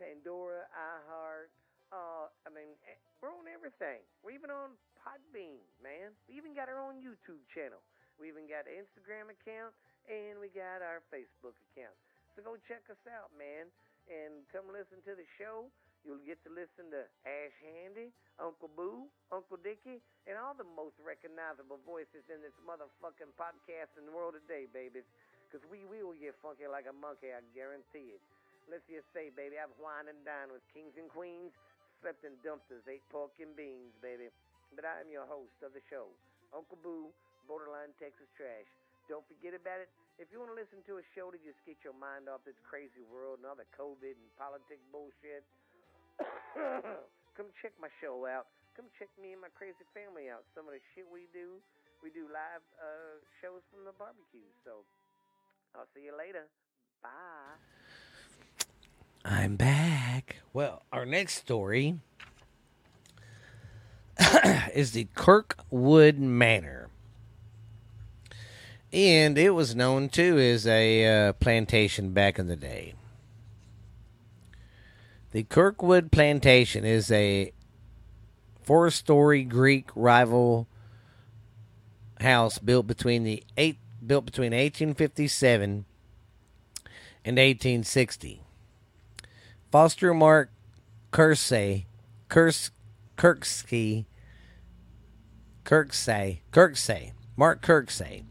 Pandora, 0.00 0.64
iHeart. 0.72 1.52
Uh, 1.92 2.32
I 2.48 2.48
mean, 2.48 2.72
eh, 2.88 2.96
we're 3.20 3.28
on 3.28 3.44
everything. 3.44 4.00
We're 4.24 4.32
even 4.32 4.48
on 4.48 4.72
Podbean, 4.96 5.60
man. 5.84 6.16
We 6.24 6.40
even 6.40 6.56
got 6.56 6.72
our 6.72 6.80
own 6.80 7.04
YouTube 7.04 7.44
channel. 7.52 7.84
We 8.16 8.32
even 8.32 8.48
got 8.48 8.64
an 8.64 8.80
Instagram 8.80 9.28
account, 9.28 9.76
and 10.08 10.40
we 10.40 10.48
got 10.48 10.80
our 10.80 11.04
Facebook 11.12 11.56
account. 11.68 11.92
So 12.32 12.40
go 12.40 12.56
check 12.64 12.88
us 12.88 13.00
out, 13.12 13.28
man, 13.36 13.68
and 14.08 14.40
come 14.48 14.72
listen 14.72 15.04
to 15.04 15.12
the 15.12 15.28
show. 15.36 15.68
You'll 16.00 16.24
get 16.24 16.40
to 16.48 16.50
listen 16.52 16.88
to 16.96 17.04
Ash 17.28 17.56
Handy, 17.60 18.08
Uncle 18.40 18.72
Boo, 18.72 19.04
Uncle 19.28 19.60
Dickie, 19.60 20.00
and 20.24 20.40
all 20.40 20.56
the 20.56 20.64
most 20.64 20.96
recognizable 20.96 21.76
voices 21.84 22.24
in 22.32 22.40
this 22.40 22.56
motherfucking 22.64 23.36
podcast 23.36 23.92
in 24.00 24.08
the 24.08 24.14
world 24.14 24.32
today, 24.40 24.64
babies. 24.64 25.04
Because 25.44 25.60
we 25.68 25.84
will 25.84 26.16
get 26.16 26.32
funky 26.40 26.64
like 26.64 26.88
a 26.88 26.96
monkey, 26.96 27.36
I 27.36 27.44
guarantee 27.52 28.16
it. 28.16 28.22
Let's 28.70 28.86
just 28.86 29.10
say, 29.10 29.34
baby, 29.34 29.58
I've 29.58 29.74
wined 29.82 30.06
and 30.06 30.22
dined 30.22 30.54
with 30.54 30.62
kings 30.70 30.94
and 30.94 31.10
queens, 31.10 31.50
slept 31.98 32.22
in 32.22 32.38
dumpsters, 32.46 32.86
ate 32.86 33.02
pork 33.10 33.34
and 33.42 33.50
beans, 33.58 33.90
baby. 33.98 34.30
But 34.78 34.86
I 34.86 35.02
am 35.02 35.10
your 35.10 35.26
host 35.26 35.58
of 35.66 35.74
the 35.74 35.82
show, 35.90 36.06
Uncle 36.54 36.78
Boo, 36.78 37.10
Borderline 37.50 37.90
Texas 37.98 38.30
Trash. 38.38 38.70
Don't 39.10 39.26
forget 39.26 39.58
about 39.58 39.82
it. 39.82 39.90
If 40.22 40.30
you 40.30 40.38
want 40.38 40.54
to 40.54 40.58
listen 40.58 40.86
to 40.86 41.02
a 41.02 41.04
show 41.18 41.34
to 41.34 41.38
just 41.42 41.58
get 41.66 41.82
your 41.82 41.98
mind 41.98 42.30
off 42.30 42.46
this 42.46 42.54
crazy 42.62 43.02
world 43.10 43.42
and 43.42 43.50
all 43.50 43.58
the 43.58 43.66
COVID 43.74 44.14
and 44.14 44.30
politics 44.38 44.86
bullshit, 44.94 45.42
come 47.34 47.50
check 47.58 47.74
my 47.82 47.90
show 47.98 48.22
out. 48.22 48.46
Come 48.78 48.86
check 49.02 49.10
me 49.18 49.34
and 49.34 49.42
my 49.42 49.50
crazy 49.58 49.82
family 49.90 50.30
out. 50.30 50.46
Some 50.54 50.70
of 50.70 50.78
the 50.78 50.82
shit 50.94 51.10
we 51.10 51.26
do, 51.34 51.58
we 52.06 52.14
do 52.14 52.30
live 52.30 52.62
uh, 52.78 53.18
shows 53.42 53.66
from 53.74 53.82
the 53.82 53.96
barbecue. 53.98 54.46
So 54.62 54.86
I'll 55.74 55.90
see 55.90 56.06
you 56.06 56.14
later. 56.14 56.46
Bye. 57.02 57.58
I'm 59.24 59.56
back. 59.56 60.36
Well, 60.52 60.82
our 60.92 61.04
next 61.04 61.36
story 61.36 61.98
is 64.74 64.92
the 64.92 65.08
Kirkwood 65.14 66.18
Manor. 66.18 66.88
And 68.92 69.38
it 69.38 69.50
was 69.50 69.74
known 69.74 70.08
too 70.08 70.38
as 70.38 70.66
a 70.66 71.28
uh, 71.28 71.32
plantation 71.34 72.12
back 72.12 72.38
in 72.38 72.48
the 72.48 72.56
day. 72.56 72.94
The 75.32 75.44
Kirkwood 75.44 76.10
Plantation 76.10 76.84
is 76.84 77.12
a 77.12 77.52
four 78.62 78.90
story 78.90 79.44
Greek 79.44 79.90
rival 79.94 80.66
house 82.20 82.58
built 82.58 82.86
between 82.86 83.22
the 83.22 83.44
eight 83.56 83.78
built 84.04 84.24
between 84.24 84.52
1857 84.52 85.84
and 87.24 87.36
1860. 87.36 88.42
Foster 89.70 90.12
Mark 90.12 90.50
Kersey, 91.12 91.86
Kurs, 92.28 92.70
Kirksey, 93.16 94.06
Kirksey, 95.64 96.40
Kirksey, 96.52 97.12
Mark 97.36 97.62
Kirksey, 97.62 98.24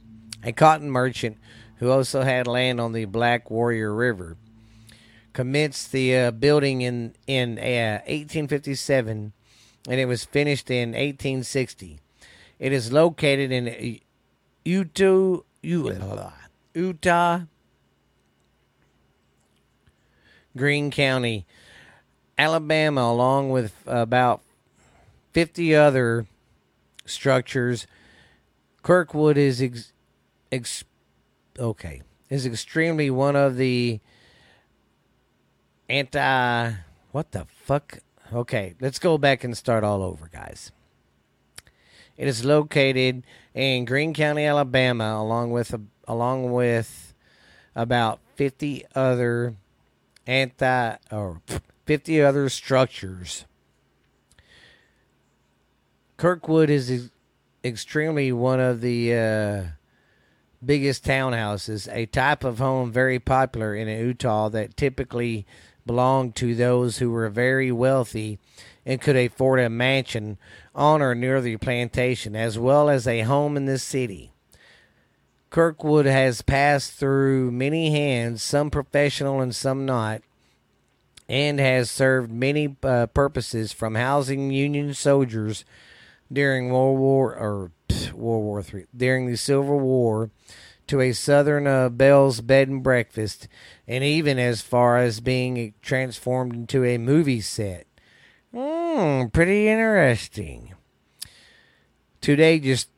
a 0.44 0.52
cotton 0.52 0.90
merchant 0.92 1.38
who 1.78 1.90
also 1.90 2.24
had 2.24 2.46
land 2.46 2.82
on 2.82 2.92
the 2.92 3.06
Black 3.06 3.50
Warrior 3.50 3.94
River, 3.94 4.36
commenced 5.32 5.94
the 5.94 6.18
uh, 6.18 6.32
building 6.32 6.82
in 6.82 7.16
in 7.26 7.58
uh, 7.58 8.04
1857, 8.06 9.32
and 9.88 10.00
it 10.00 10.06
was 10.06 10.26
finished 10.26 10.70
in 10.70 10.90
1860. 10.90 12.00
It 12.60 12.74
is 12.74 12.92
located 12.92 13.52
in 13.54 14.00
Eutaw, 14.66 15.44
Eutaw, 15.64 16.34
Greene 20.58 20.92
County, 20.92 21.46
Alabama, 22.38 23.02
along 23.02 23.50
with 23.50 23.74
about 23.86 24.42
50 25.34 25.76
other 25.76 26.26
structures. 27.06 27.88
Kirkwood 28.82 29.38
is 29.38 29.62
ex, 29.62 29.94
ex, 30.52 30.84
okay 31.58 32.02
is 32.30 32.46
extremely 32.46 33.10
one 33.10 33.36
of 33.36 33.58
the 33.58 34.00
anti 35.90 36.72
what 37.12 37.32
the 37.32 37.46
fuck 37.64 38.00
okay 38.32 38.76
let's 38.80 39.00
go 39.00 39.18
back 39.18 39.44
and 39.44 39.58
start 39.58 39.84
all 39.84 40.04
over 40.04 40.30
guys 40.32 40.72
It 42.18 42.28
is 42.28 42.44
located 42.46 43.24
in 43.54 43.86
Greene 43.86 44.14
County, 44.14 44.46
Alabama, 44.46 45.16
along 45.18 45.52
with 45.52 45.74
along 46.08 46.52
with 46.52 47.14
about 47.76 48.20
50 48.36 48.86
other 48.94 49.56
anti 50.30 50.96
or 51.12 51.42
50 51.86 52.22
other 52.22 52.50
structures. 52.50 53.46
Kirkwood 56.18 56.70
is 56.70 56.92
ex- 56.92 57.10
extremely 57.64 58.32
one 58.32 58.60
of 58.60 58.82
the 58.82 59.16
uh, 59.16 59.64
biggest 60.64 61.04
townhouses, 61.04 61.92
a 61.92 62.06
type 62.06 62.44
of 62.44 62.60
home 62.60 62.92
very 62.92 63.20
popular 63.20 63.76
in 63.76 63.88
Eutaw 63.88 64.52
that 64.52 64.78
typically 64.78 65.48
belonged 65.86 66.36
to 66.36 66.54
those 66.54 67.00
who 67.00 67.10
were 67.10 67.30
very 67.30 67.72
wealthy 67.72 68.38
and 68.86 69.02
could 69.02 69.16
afford 69.16 69.60
a 69.60 69.70
mansion 69.70 70.38
on 70.76 71.02
or 71.02 71.16
near 71.16 71.42
the 71.42 71.58
plantation, 71.58 72.36
as 72.36 72.60
well 72.60 72.90
as 72.90 73.08
a 73.08 73.22
home 73.22 73.58
in 73.58 73.66
the 73.66 73.80
city. 73.80 74.32
Kirkwood 75.50 76.06
has 76.06 76.42
passed 76.42 76.94
through 76.94 77.52
many 77.52 77.92
hands, 77.92 78.44
some 78.44 78.70
professional 78.70 79.42
and 79.42 79.56
some 79.56 79.86
not, 79.86 80.22
and 81.28 81.60
has 81.60 81.90
served 81.90 82.32
many 82.32 82.76
uh, 82.84 83.08
purposes 83.08 83.72
from 83.72 83.96
housing 83.96 84.52
Union 84.52 84.94
soldiers 84.94 85.66
during 86.32 86.70
World 86.70 87.00
War 87.00 87.36
or 87.36 87.72
World 88.14 88.44
War 88.44 88.62
Three 88.62 88.86
during 88.96 89.28
the 89.28 89.38
Civil 89.38 89.80
War 89.80 90.30
to 90.88 91.02
a 91.02 91.14
Southern 91.14 91.68
uh, 91.68 91.90
Belle's 91.90 92.42
bed 92.42 92.68
and 92.68 92.82
breakfast, 92.84 93.48
and 93.88 94.04
even 94.04 94.40
as 94.40 94.62
far 94.62 94.98
as 94.98 95.20
being 95.20 95.74
transformed 95.82 96.54
into 96.54 96.84
a 96.84 96.98
movie 96.98 97.42
set. 97.42 97.86
Hmm, 98.54 99.28
pretty 99.28 99.68
interesting. 99.68 100.74
Today, 102.22 102.60
just 102.60 102.90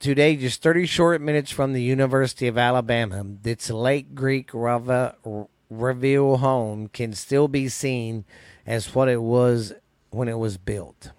today, 0.00 0.34
just 0.34 0.62
30 0.62 0.86
short 0.86 1.20
minutes 1.20 1.50
from 1.50 1.74
the 1.74 1.82
University 1.82 2.48
of 2.48 2.56
Alabama, 2.58 3.24
its 3.44 3.70
Lake 3.70 4.14
Greek 4.14 4.50
Revival 4.52 6.38
home 6.38 6.88
can 6.88 7.12
still 7.12 7.46
be 7.46 7.68
seen 7.68 8.24
as 8.66 8.94
what 8.94 9.08
it 9.08 9.22
was 9.22 9.74
when 10.08 10.26
it 10.26 10.38
was 10.38 10.56
built. 10.56 11.12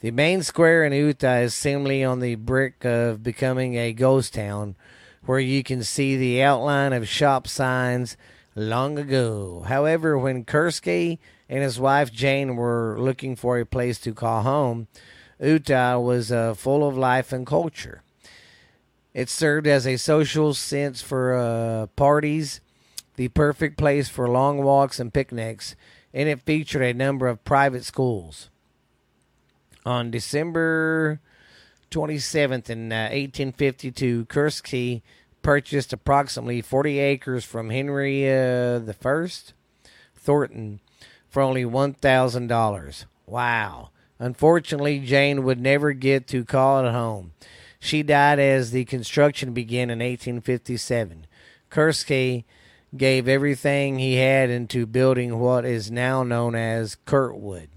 The 0.00 0.10
main 0.10 0.42
square 0.42 0.84
in 0.84 0.92
Eutaw 0.92 1.42
is 1.42 1.54
seemingly 1.54 2.04
on 2.04 2.20
the 2.20 2.34
brink 2.34 2.84
of 2.84 3.22
becoming 3.22 3.76
a 3.76 3.94
ghost 3.94 4.34
town 4.34 4.76
where 5.24 5.40
you 5.40 5.64
can 5.64 5.82
see 5.82 6.16
the 6.16 6.42
outline 6.42 6.92
of 6.92 7.08
shop 7.08 7.48
signs 7.48 8.18
long 8.54 8.98
ago. 8.98 9.64
However, 9.66 10.18
when 10.18 10.44
Kursky 10.44 11.18
and 11.48 11.62
his 11.62 11.80
wife 11.80 12.12
Jane 12.12 12.56
were 12.56 12.96
looking 12.98 13.34
for 13.34 13.58
a 13.58 13.64
place 13.64 13.98
to 14.00 14.12
call 14.12 14.42
home, 14.42 14.88
Eutaw 15.40 16.02
was 16.02 16.32
uh, 16.32 16.54
full 16.54 16.86
of 16.86 16.96
life 16.96 17.32
and 17.32 17.46
culture. 17.46 18.02
It 19.12 19.28
served 19.28 19.66
as 19.66 19.86
a 19.86 19.96
social 19.96 20.54
sense 20.54 21.00
for 21.00 21.34
uh, 21.34 21.86
parties, 21.96 22.60
the 23.16 23.28
perfect 23.28 23.78
place 23.78 24.08
for 24.08 24.28
long 24.28 24.62
walks 24.62 25.00
and 25.00 25.12
picnics, 25.12 25.74
and 26.12 26.28
it 26.28 26.42
featured 26.42 26.82
a 26.82 26.92
number 26.92 27.26
of 27.26 27.44
private 27.44 27.84
schools. 27.84 28.50
On 29.84 30.10
December 30.10 31.20
27th 31.90 32.68
in 32.68 32.92
uh, 32.92 33.08
1852, 33.12 34.26
Kursky 34.26 35.02
purchased 35.42 35.92
approximately 35.92 36.60
40 36.60 36.98
acres 36.98 37.44
from 37.44 37.70
Henry 37.70 38.28
uh, 38.28 38.80
the 38.80 38.96
First 38.98 39.54
Thornton 40.14 40.80
for 41.28 41.40
only 41.40 41.64
$1,000. 41.64 43.04
Wow. 43.26 43.90
Unfortunately, 44.18 44.98
Jane 44.98 45.44
would 45.44 45.60
never 45.60 45.92
get 45.92 46.26
to 46.28 46.44
call 46.44 46.84
it 46.84 46.90
home. 46.90 47.32
She 47.78 48.02
died 48.02 48.38
as 48.38 48.70
the 48.70 48.84
construction 48.84 49.52
began 49.52 49.90
in 49.90 49.98
1857. 49.98 51.26
Kursky 51.70 52.44
gave 52.96 53.28
everything 53.28 53.98
he 53.98 54.16
had 54.16 54.48
into 54.50 54.86
building 54.86 55.38
what 55.38 55.64
is 55.64 55.90
now 55.90 56.22
known 56.22 56.54
as 56.54 56.96
Kirkwood. 57.04 57.68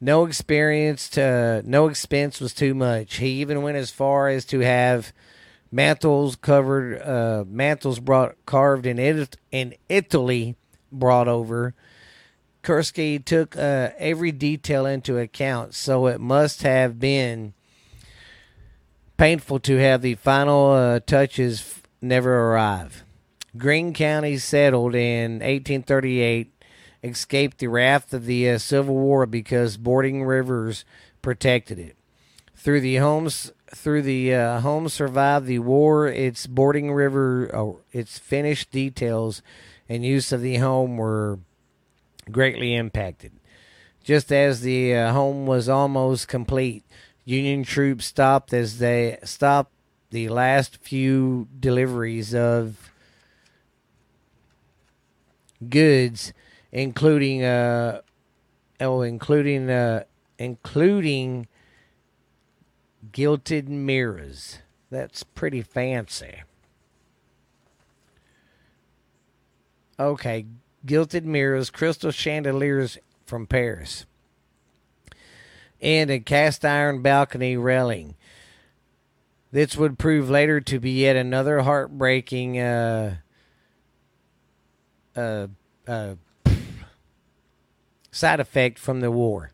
No 0.00 0.26
experience 0.26 1.08
to 1.10 1.62
no 1.64 1.88
expense 1.88 2.40
was 2.40 2.52
too 2.52 2.74
much. 2.74 3.16
He 3.16 3.40
even 3.40 3.62
went 3.62 3.78
as 3.78 3.90
far 3.90 4.28
as 4.28 4.44
to 4.46 4.60
have 4.60 5.12
mantles 5.70 6.36
covered 6.36 7.00
uh, 7.00 7.44
mantles 7.48 8.00
brought 8.00 8.34
carved 8.44 8.84
in 8.84 8.98
it, 8.98 9.36
in 9.50 9.74
Italy 9.88 10.56
brought 10.92 11.28
over. 11.28 11.74
Kursky 12.66 13.24
took 13.24 13.56
uh, 13.56 13.90
every 13.96 14.32
detail 14.32 14.86
into 14.86 15.18
account, 15.18 15.72
so 15.72 16.08
it 16.08 16.20
must 16.20 16.62
have 16.62 16.98
been 16.98 17.54
painful 19.16 19.60
to 19.60 19.76
have 19.76 20.02
the 20.02 20.16
final 20.16 20.72
uh, 20.72 20.98
touches 20.98 21.80
never 22.02 22.50
arrive. 22.50 23.04
Greene 23.56 23.94
County 23.94 24.36
settled 24.36 24.96
in 24.96 25.34
1838 25.34 26.52
escaped 27.04 27.58
the 27.58 27.68
wrath 27.68 28.12
of 28.12 28.26
the 28.26 28.50
uh, 28.50 28.58
Civil 28.58 28.96
War 28.96 29.26
because 29.26 29.76
boarding 29.76 30.24
rivers 30.24 30.84
protected 31.22 31.78
it. 31.78 31.96
Through 32.56 32.80
the 32.80 32.96
homes, 32.96 33.52
through 33.72 34.02
the 34.02 34.34
uh, 34.34 34.60
home 34.62 34.88
survived 34.88 35.46
the 35.46 35.60
war. 35.60 36.08
Its 36.08 36.48
boarding 36.48 36.92
river, 36.92 37.48
oh, 37.54 37.78
its 37.92 38.18
finished 38.18 38.72
details, 38.72 39.40
and 39.88 40.04
use 40.04 40.32
of 40.32 40.40
the 40.40 40.56
home 40.56 40.96
were 40.96 41.38
greatly 42.30 42.74
impacted. 42.74 43.32
Just 44.04 44.32
as 44.32 44.60
the 44.60 44.94
uh, 44.94 45.12
home 45.12 45.46
was 45.46 45.68
almost 45.68 46.28
complete, 46.28 46.84
Union 47.24 47.64
troops 47.64 48.06
stopped 48.06 48.52
as 48.52 48.78
they 48.78 49.18
stopped 49.24 49.72
the 50.10 50.28
last 50.28 50.76
few 50.76 51.48
deliveries 51.58 52.32
of 52.32 52.92
goods 55.68 56.32
including 56.70 57.42
uh 57.42 58.00
oh 58.80 59.02
including 59.02 59.68
uh 59.68 60.04
including 60.38 61.48
gilded 63.12 63.68
mirrors. 63.68 64.58
That's 64.90 65.22
pretty 65.22 65.62
fancy. 65.62 66.42
Okay, 69.98 70.46
gilded 70.86 71.26
mirrors, 71.26 71.70
crystal 71.70 72.10
chandeliers 72.10 72.98
from 73.26 73.46
Paris, 73.46 74.06
and 75.80 76.10
a 76.10 76.20
cast 76.20 76.64
iron 76.64 77.02
balcony 77.02 77.56
railing. 77.56 78.14
This 79.52 79.76
would 79.76 79.98
prove 79.98 80.30
later 80.30 80.60
to 80.60 80.78
be 80.78 80.90
yet 80.90 81.16
another 81.16 81.60
heartbreaking 81.60 82.58
uh, 82.58 83.16
uh, 85.14 85.46
uh, 85.86 86.14
side 88.10 88.40
effect 88.40 88.78
from 88.78 89.00
the 89.00 89.10
war. 89.10 89.52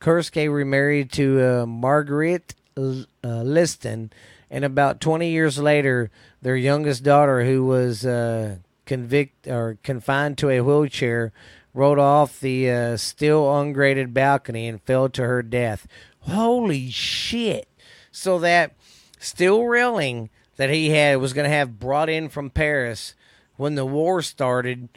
Kursky 0.00 0.52
remarried 0.52 1.12
to 1.12 1.40
uh, 1.40 1.66
Margaret 1.66 2.54
uh, 2.76 3.04
Liston, 3.22 4.12
and 4.50 4.64
about 4.64 5.00
20 5.00 5.30
years 5.30 5.58
later, 5.58 6.10
their 6.42 6.56
youngest 6.56 7.04
daughter, 7.04 7.44
who 7.44 7.64
was 7.64 8.04
uh, 8.04 8.56
convict 8.86 9.46
or 9.46 9.78
confined 9.82 10.38
to 10.38 10.50
a 10.50 10.60
wheelchair, 10.60 11.32
rolled 11.74 11.98
off 11.98 12.40
the 12.40 12.70
uh, 12.70 12.96
still 12.96 13.54
ungraded 13.58 14.12
balcony 14.12 14.68
and 14.68 14.82
fell 14.82 15.08
to 15.10 15.22
her 15.22 15.42
death. 15.42 15.86
Holy 16.20 16.90
shit! 16.90 17.68
So 18.10 18.38
that 18.38 18.74
steel 19.18 19.64
railing 19.64 20.30
that 20.56 20.70
he 20.70 20.90
had 20.90 21.16
was 21.16 21.32
going 21.32 21.48
to 21.48 21.56
have 21.56 21.78
brought 21.78 22.08
in 22.08 22.28
from 22.28 22.50
Paris 22.50 23.14
when 23.56 23.74
the 23.74 23.86
war 23.86 24.22
started 24.22 24.88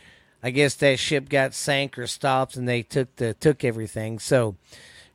I 0.45 0.51
guess 0.51 0.75
that 0.75 0.99
ship 0.99 1.27
got 1.27 1.55
sank 1.55 1.97
or 1.97 2.05
stopped, 2.05 2.55
and 2.55 2.69
they 2.69 2.83
took 2.83 3.15
the 3.15 3.33
took 3.33 3.63
everything. 3.63 4.19
So 4.19 4.57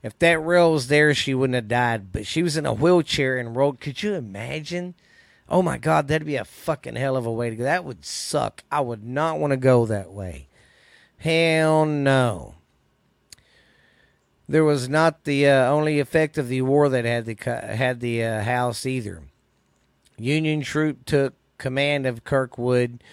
if 0.03 0.19
that 0.19 0.39
rail 0.39 0.73
was 0.73 0.89
there, 0.89 1.13
she 1.13 1.33
wouldn't 1.33 1.55
have 1.55 1.69
died. 1.69 2.11
But 2.11 2.27
she 2.27 2.43
was 2.43 2.57
in 2.57 2.65
a 2.65 2.73
wheelchair 2.73 3.37
and 3.37 3.55
rolled. 3.55 3.79
Could 3.79 4.03
you 4.03 4.13
imagine? 4.15 4.93
Oh 5.51 5.61
my 5.61 5.77
God, 5.77 6.07
that'd 6.07 6.25
be 6.25 6.37
a 6.37 6.45
fucking 6.45 6.95
hell 6.95 7.17
of 7.17 7.25
a 7.25 7.31
way 7.31 7.49
to 7.49 7.55
go. 7.57 7.63
That 7.65 7.83
would 7.83 8.05
suck. 8.05 8.63
I 8.71 8.79
would 8.79 9.03
not 9.03 9.37
want 9.37 9.51
to 9.51 9.57
go 9.57 9.85
that 9.85 10.11
way. 10.11 10.47
Hell 11.17 11.85
no. 11.85 12.55
There 14.47 14.63
was 14.63 14.87
not 14.87 15.25
the 15.25 15.47
uh, 15.47 15.69
only 15.69 15.99
effect 15.99 16.37
of 16.37 16.47
the 16.47 16.61
war 16.61 16.87
that 16.87 17.03
had 17.03 17.25
the 17.25 17.35
had 17.43 17.99
the 17.99 18.23
uh, 18.23 18.43
house 18.43 18.85
either. 18.85 19.23
Union 20.17 20.61
troop 20.61 21.05
took 21.05 21.33
command 21.57 22.05
of 22.05 22.23
Kirkwood 22.23 23.03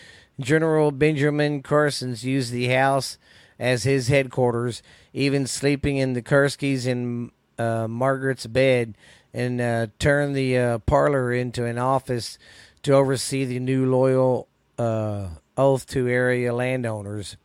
General 0.41 0.93
Benjamin 0.93 1.63
Carson's 1.63 2.25
used 2.25 2.53
the 2.53 2.69
house 2.69 3.19
as 3.59 3.83
his 3.83 4.07
headquarters, 4.07 4.83
even 5.13 5.47
sleeping 5.47 5.97
in 5.97 6.13
the 6.13 6.23
Kurskys 6.23 6.87
in 6.87 7.33
uh, 7.59 7.89
Margaret's 7.89 8.47
bed, 8.47 8.97
and 9.33 9.61
uh, 9.61 9.87
the 9.99 10.59
uh, 10.59 10.79
parlor 10.79 11.33
into 11.33 11.65
an 11.65 11.79
office 11.79 12.39
to 12.83 12.93
oversee 12.93 13.45
the 13.45 13.61
new 13.61 13.91
loyal 13.91 14.49
uh, 14.79 15.29
oath 15.57 15.87
to 15.89 16.09
area 16.09 16.55
landowners, 16.55 17.37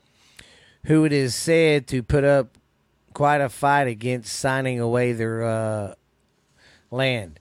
who 0.85 1.05
it 1.05 1.11
is 1.11 1.35
said 1.35 1.87
to 1.87 2.03
put 2.03 2.23
up 2.23 2.57
quite 3.13 3.41
a 3.41 3.49
fight 3.49 3.87
against 3.87 4.33
signing 4.33 4.79
away 4.79 5.13
their 5.13 5.43
uh, 5.43 5.93
land. 6.91 7.39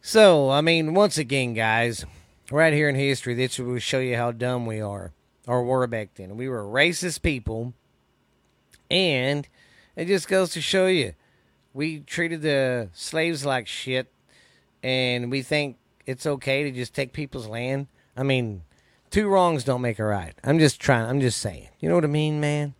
So, 0.00 0.50
I 0.50 0.60
mean, 0.60 0.94
once 0.94 1.18
again, 1.18 1.54
guys, 1.54 2.04
right 2.50 2.72
here 2.72 2.88
in 2.88 2.94
history, 2.94 3.34
this 3.34 3.58
will 3.58 3.78
show 3.78 3.98
you 3.98 4.16
how 4.16 4.30
dumb 4.30 4.66
we 4.66 4.80
are, 4.80 5.12
or 5.46 5.64
were 5.64 5.86
back 5.86 6.14
then. 6.14 6.36
We 6.36 6.48
were 6.48 6.62
racist 6.62 7.22
people, 7.22 7.72
and 8.90 9.48
it 9.96 10.06
just 10.06 10.28
goes 10.28 10.50
to 10.50 10.60
show 10.60 10.86
you 10.86 11.14
we 11.76 12.00
treated 12.00 12.40
the 12.40 12.88
slaves 12.94 13.44
like 13.44 13.66
shit, 13.66 14.10
and 14.82 15.30
we 15.30 15.42
think 15.42 15.76
it's 16.06 16.24
okay 16.24 16.64
to 16.64 16.70
just 16.70 16.94
take 16.94 17.12
people's 17.12 17.46
land. 17.46 17.88
I 18.16 18.22
mean, 18.22 18.62
two 19.10 19.28
wrongs 19.28 19.62
don't 19.62 19.82
make 19.82 19.98
a 19.98 20.04
right. 20.04 20.34
I'm 20.42 20.58
just 20.58 20.80
trying. 20.80 21.06
I'm 21.06 21.20
just 21.20 21.38
saying. 21.38 21.68
You 21.78 21.90
know 21.90 21.94
what 21.94 22.04
I 22.04 22.08
mean, 22.08 22.40
man? 22.40 22.74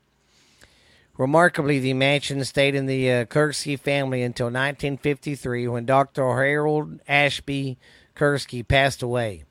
Remarkably, 1.19 1.79
the 1.79 1.93
mansion 1.93 2.43
stayed 2.45 2.75
in 2.75 2.87
the 2.87 3.13
uh, 3.13 3.25
Kirksey 3.27 3.79
family 3.79 4.23
until 4.23 4.47
1953 4.47 5.69
when 5.69 5.85
Dr. 5.85 6.23
Harold 6.23 6.99
Ashby 7.07 7.77
Kirksey 8.17 8.67
passed 8.67 9.03
away. 9.03 9.45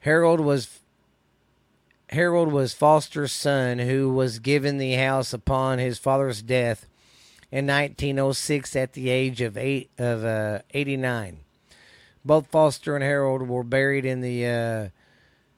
Harold 0.00 0.40
was 0.40 0.80
Harold 2.10 2.52
was 2.52 2.74
Foster's 2.74 3.32
son 3.32 3.78
who 3.78 4.12
was 4.12 4.40
given 4.40 4.76
the 4.76 4.92
house 4.92 5.32
upon 5.32 5.78
his 5.78 5.98
father's 5.98 6.42
death 6.42 6.86
in 7.50 7.66
1906 7.66 8.76
at 8.76 8.92
the 8.92 9.08
age 9.08 9.40
of 9.40 9.56
eight 9.56 9.90
of 9.98 10.24
uh, 10.24 10.60
89. 10.72 11.38
Both 12.24 12.48
Foster 12.48 12.96
and 12.96 13.04
Harold 13.04 13.48
were 13.48 13.62
buried 13.62 14.04
in 14.04 14.20
the 14.20 14.46
uh, 14.46 14.88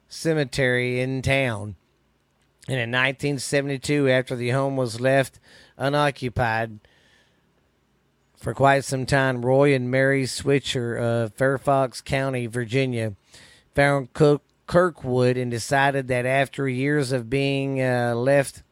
cemetery 0.08 1.00
in 1.00 1.22
town. 1.22 1.76
And 2.68 2.76
in 2.76 2.90
1972, 2.90 4.08
after 4.10 4.36
the 4.36 4.50
home 4.50 4.76
was 4.76 5.00
left 5.00 5.40
unoccupied 5.78 6.80
for 8.36 8.54
quite 8.54 8.84
some 8.84 9.06
time, 9.06 9.44
Roy 9.44 9.74
and 9.74 9.90
Mary 9.90 10.26
Switcher 10.26 10.94
of 10.96 11.34
Fairfax 11.34 12.00
County, 12.00 12.46
Virginia, 12.46 13.14
found 13.74 14.12
Cook, 14.12 14.42
Kirkwood 14.66 15.36
and 15.36 15.50
decided 15.50 16.08
that 16.08 16.26
after 16.26 16.68
years 16.68 17.10
of 17.10 17.30
being 17.30 17.82
uh, 17.82 18.14
left 18.14 18.62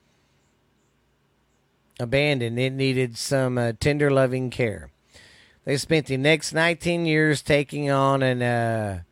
abandoned, 1.98 2.58
it 2.58 2.72
needed 2.72 3.16
some 3.16 3.58
uh, 3.58 3.72
tender, 3.78 4.10
loving 4.10 4.50
care. 4.50 4.90
They 5.64 5.76
spent 5.76 6.06
the 6.06 6.16
next 6.16 6.52
19 6.52 7.06
years 7.06 7.42
taking 7.42 7.90
on 7.90 8.22
an 8.22 8.42
uh, 8.42 9.02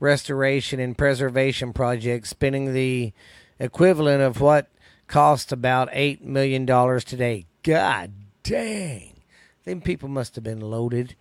restoration 0.00 0.80
and 0.80 0.98
preservation 0.98 1.72
project, 1.72 2.26
spending 2.26 2.72
the 2.72 3.12
equivalent 3.58 4.22
of 4.22 4.40
what 4.40 4.68
cost 5.06 5.52
about 5.52 5.90
$8 5.92 6.22
million 6.22 6.66
today. 6.66 7.46
God 7.62 8.12
dang. 8.42 9.20
Them 9.64 9.80
people 9.80 10.08
must 10.08 10.34
have 10.34 10.44
been 10.44 10.60
loaded. 10.60 11.14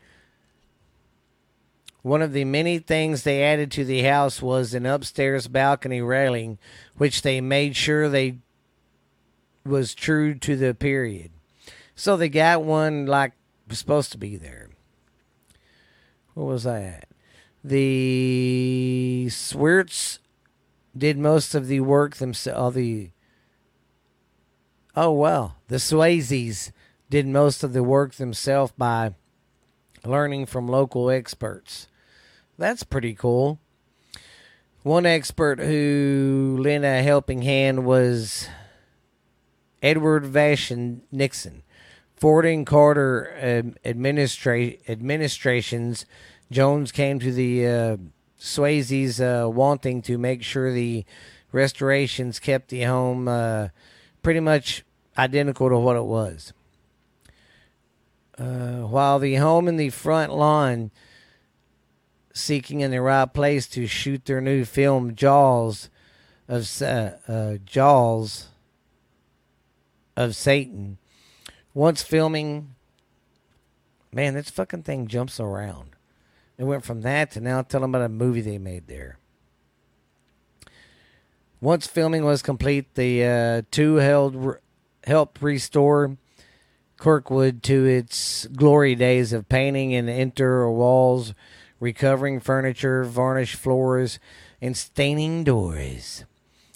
One 2.02 2.22
of 2.22 2.32
the 2.32 2.46
many 2.46 2.80
things 2.80 3.24
they 3.24 3.44
added 3.44 3.72
to 3.72 3.84
the 3.84 4.04
house 4.04 4.42
was 4.42 4.74
an 4.74 4.86
upstairs 4.86 5.50
balcony 5.50 6.02
railing, 6.02 6.58
which 6.98 7.22
they 7.22 7.42
made 7.42 7.76
sure 7.76 8.08
they 8.08 8.38
was 9.66 9.94
true 9.94 10.36
to 10.36 10.56
the 10.56 10.74
period. 10.74 11.32
So 11.96 12.16
they 12.16 12.30
got 12.30 12.64
one 12.64 13.06
like 13.06 13.34
was 13.68 13.80
supposed 13.80 14.12
to 14.14 14.18
be 14.18 14.36
there. 14.38 14.70
What 16.34 16.46
was 16.46 16.66
I 16.66 16.82
at? 16.84 17.10
The 17.64 19.28
Swirts 19.30 20.20
did 20.98 21.18
most 21.18 21.54
of 21.54 21.68
the 21.68 21.82
work 21.82 22.16
themselves. 22.16 22.76
The 22.76 23.12
oh 24.96 25.12
well, 25.12 25.58
the 25.68 25.76
Swayzes 25.76 26.72
did 27.10 27.28
most 27.28 27.64
of 27.64 27.74
the 27.74 27.84
work 27.84 28.16
themselves 28.16 28.72
by 28.78 29.14
learning 30.06 30.46
from 30.46 30.68
local 30.68 31.10
experts. 31.10 31.88
That's 32.58 32.84
pretty 32.84 33.14
cool. 33.14 33.60
One 34.84 35.06
expert 35.06 35.60
who 35.60 36.58
lent 36.62 36.86
a 36.86 37.04
helping 37.04 37.42
hand 37.42 37.86
was 37.86 38.48
Edward 39.82 40.26
Vason 40.26 41.02
Nixon. 41.12 41.64
Ford 42.16 42.46
and 42.46 42.66
Carter 42.66 43.32
uh, 43.38 43.88
administra- 43.88 44.78
administrations, 44.90 46.06
Jones 46.52 46.92
came 46.92 47.20
to 47.20 47.32
the 47.32 47.66
uh, 47.66 47.98
Swayze's 48.40 49.22
uh, 49.22 49.48
wanting 49.50 50.02
to 50.02 50.18
make 50.18 50.44
sure 50.44 50.74
the 50.74 51.06
restorations 51.52 52.40
kept 52.40 52.70
the 52.70 52.84
home 52.84 53.28
uh, 53.28 53.70
pretty 54.22 54.42
much 54.42 54.84
identical 55.18 55.70
to 55.70 55.78
what 55.78 55.96
it 55.96 56.04
was. 56.04 56.54
Uh, 58.38 58.86
while 58.88 59.20
the 59.20 59.36
home 59.36 59.68
in 59.68 59.78
the 59.78 59.90
front 59.90 60.34
lawn 60.34 60.92
seeking 62.34 62.80
in 62.80 62.92
the 62.92 63.02
right 63.02 63.34
place 63.34 63.68
to 63.68 63.86
shoot 63.86 64.26
their 64.26 64.40
new 64.40 64.64
film 64.64 65.16
Jaws 65.16 65.90
of 66.48 66.82
uh, 66.82 67.58
Jaws 67.66 68.48
of 70.20 70.36
Satan. 70.36 70.98
Once 71.74 72.04
filming, 72.04 72.76
man, 74.12 74.34
this 74.34 74.50
fucking 74.50 74.84
thing 74.84 75.08
jumps 75.08 75.40
around. 75.40 75.92
It 76.58 76.66
went 76.66 76.84
from 76.84 77.02
that 77.02 77.32
to 77.32 77.40
now 77.40 77.62
telling 77.62 77.90
about 77.90 78.02
a 78.02 78.10
movie 78.10 78.42
they 78.42 78.58
made 78.58 78.88
there. 78.88 79.18
Once 81.62 81.88
filming 81.88 82.26
was 82.26 82.42
complete, 82.42 82.96
the 82.96 83.24
uh, 83.24 83.62
two 83.72 83.96
held 83.96 84.58
helped 85.06 85.42
restore 85.42 86.18
Kirkwood 86.98 87.64
to 87.64 87.86
its 87.86 88.46
glory 88.48 88.96
days 88.96 89.32
of 89.32 89.48
painting 89.48 89.94
and 89.96 90.10
interior 90.10 90.70
walls, 90.70 91.34
recovering 91.80 92.42
furniture, 92.42 93.06
varnished 93.06 93.56
floors, 93.56 94.20
and 94.62 94.76
staining 94.76 95.46
doors. 95.46 96.26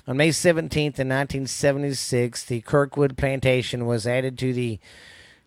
On 0.06 0.18
May 0.18 0.30
17th, 0.30 1.00
in 1.00 1.08
1976, 1.08 2.44
the 2.44 2.60
Kirkwood 2.60 3.18
Plantation 3.18 3.86
was 3.86 4.06
added 4.06 4.38
to 4.40 4.52
the 4.52 4.80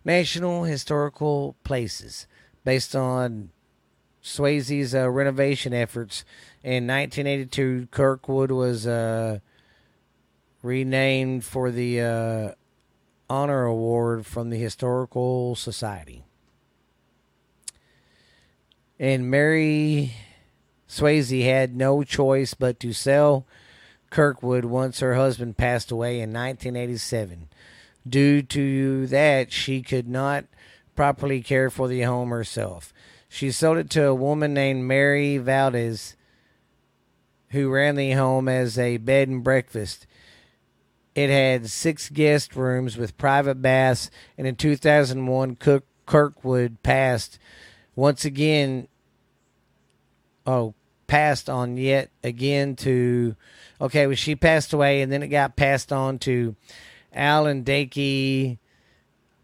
National 0.03 0.63
Historical 0.63 1.55
Places 1.63 2.25
based 2.63 2.95
on 2.95 3.51
Swayze's 4.23 4.95
uh, 4.95 5.09
renovation 5.11 5.73
efforts. 5.73 6.25
In 6.63 6.87
1982, 6.87 7.89
Kirkwood 7.91 8.49
was 8.49 8.87
uh, 8.87 9.39
renamed 10.63 11.45
for 11.45 11.69
the 11.69 12.01
uh, 12.01 12.51
Honor 13.29 13.65
Award 13.65 14.25
from 14.25 14.49
the 14.49 14.57
Historical 14.57 15.55
Society. 15.55 16.23
And 18.99 19.29
Mary 19.29 20.15
Swayze 20.89 21.43
had 21.43 21.75
no 21.75 22.03
choice 22.03 22.55
but 22.55 22.79
to 22.79 22.91
sell 22.91 23.45
Kirkwood 24.17 24.65
once 24.65 24.99
her 24.99 25.13
husband 25.13 25.57
passed 25.57 25.91
away 25.91 26.15
in 26.15 26.33
1987. 26.33 27.49
Due 28.09 28.41
to 28.41 29.05
that, 29.05 29.51
she 29.51 29.83
could 29.83 30.07
not 30.07 30.45
properly 30.95 31.39
care 31.39 31.69
for 31.69 31.87
the 31.87 32.01
home 32.01 32.31
herself. 32.31 32.95
She 33.29 33.51
sold 33.51 33.77
it 33.77 33.91
to 33.91 34.07
a 34.07 34.15
woman 34.15 34.55
named 34.55 34.85
Mary 34.85 35.37
Valdez, 35.37 36.15
who 37.49 37.69
ran 37.69 37.95
the 37.95 38.13
home 38.13 38.49
as 38.49 38.79
a 38.79 38.97
bed 38.97 39.27
and 39.27 39.43
breakfast. 39.43 40.07
It 41.13 41.29
had 41.29 41.69
six 41.69 42.09
guest 42.09 42.55
rooms 42.55 42.97
with 42.97 43.19
private 43.19 43.61
baths, 43.61 44.09
and 44.35 44.47
in 44.47 44.55
2001, 44.55 45.57
Cook, 45.57 45.85
Kirkwood 46.07 46.81
passed 46.81 47.37
once 47.95 48.25
again. 48.25 48.87
Oh, 50.47 50.73
passed 51.05 51.51
on 51.51 51.77
yet 51.77 52.09
again 52.23 52.75
to 52.77 53.35
okay, 53.79 54.07
well, 54.07 54.15
she 54.15 54.35
passed 54.35 54.73
away, 54.73 55.01
and 55.01 55.11
then 55.11 55.23
it 55.23 55.27
got 55.27 55.55
passed 55.55 55.91
on 55.91 56.19
to 56.19 56.55
Alan 57.13 57.63
Dakey 57.63 58.57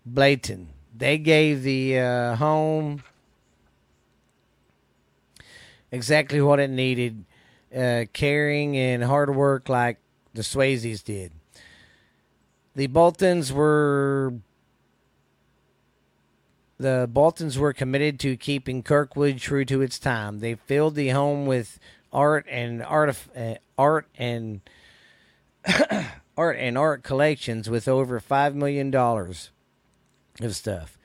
Blayton. 0.06 0.70
They 0.96 1.18
gave 1.18 1.64
the 1.64 2.00
uh, 2.00 2.36
home 2.36 3.04
exactly 5.92 6.42
what 6.42 6.60
it 6.60 6.70
needed, 6.70 7.26
uh, 7.76 8.06
caring 8.14 8.78
and 8.78 9.04
hard 9.04 9.36
work 9.36 9.70
like 9.70 9.98
the 10.34 10.42
Swayzes 10.42 11.04
did. 11.04 11.32
The 12.76 12.88
Boltons 12.88 13.54
were 13.54 14.34
the 16.80 17.08
Boltons 17.12 17.58
were 17.58 17.72
committed 17.72 18.20
to 18.22 18.36
keeping 18.36 18.84
Kirkwood 18.84 19.38
true 19.38 19.64
to 19.66 19.82
its 19.82 20.00
time. 20.00 20.40
They 20.40 20.56
filled 20.56 20.96
the 20.96 21.10
home 21.10 21.46
with 21.46 21.80
art 22.14 22.46
and 22.50 22.84
art, 22.84 23.18
uh, 23.36 23.56
art 23.78 24.08
and 24.18 24.62
art 26.38 26.58
and 26.58 26.78
art 26.78 27.04
collections 27.04 27.70
with 27.70 27.88
over 27.88 28.20
five 28.20 28.56
million 28.56 28.92
dollars 28.92 29.50
of 30.40 30.56
stuff. 30.56 30.98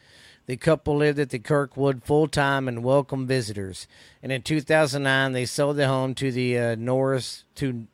The 0.47 0.57
couple 0.57 0.97
lived 0.97 1.19
at 1.19 1.31
the 1.31 1.39
Kirkwood 1.39 2.05
full 2.05 2.27
time 2.29 2.69
and 2.69 2.83
welcomed 2.83 3.29
visitors. 3.29 3.87
And 4.23 4.33
in 4.33 4.41
2009, 4.41 5.33
they 5.33 5.45
sold 5.45 5.77
the 5.77 5.89
home 5.89 6.15
to 6.15 6.33
the 6.33 6.59
uh, 6.59 6.75
Norris 6.77 7.45
to 7.57 7.87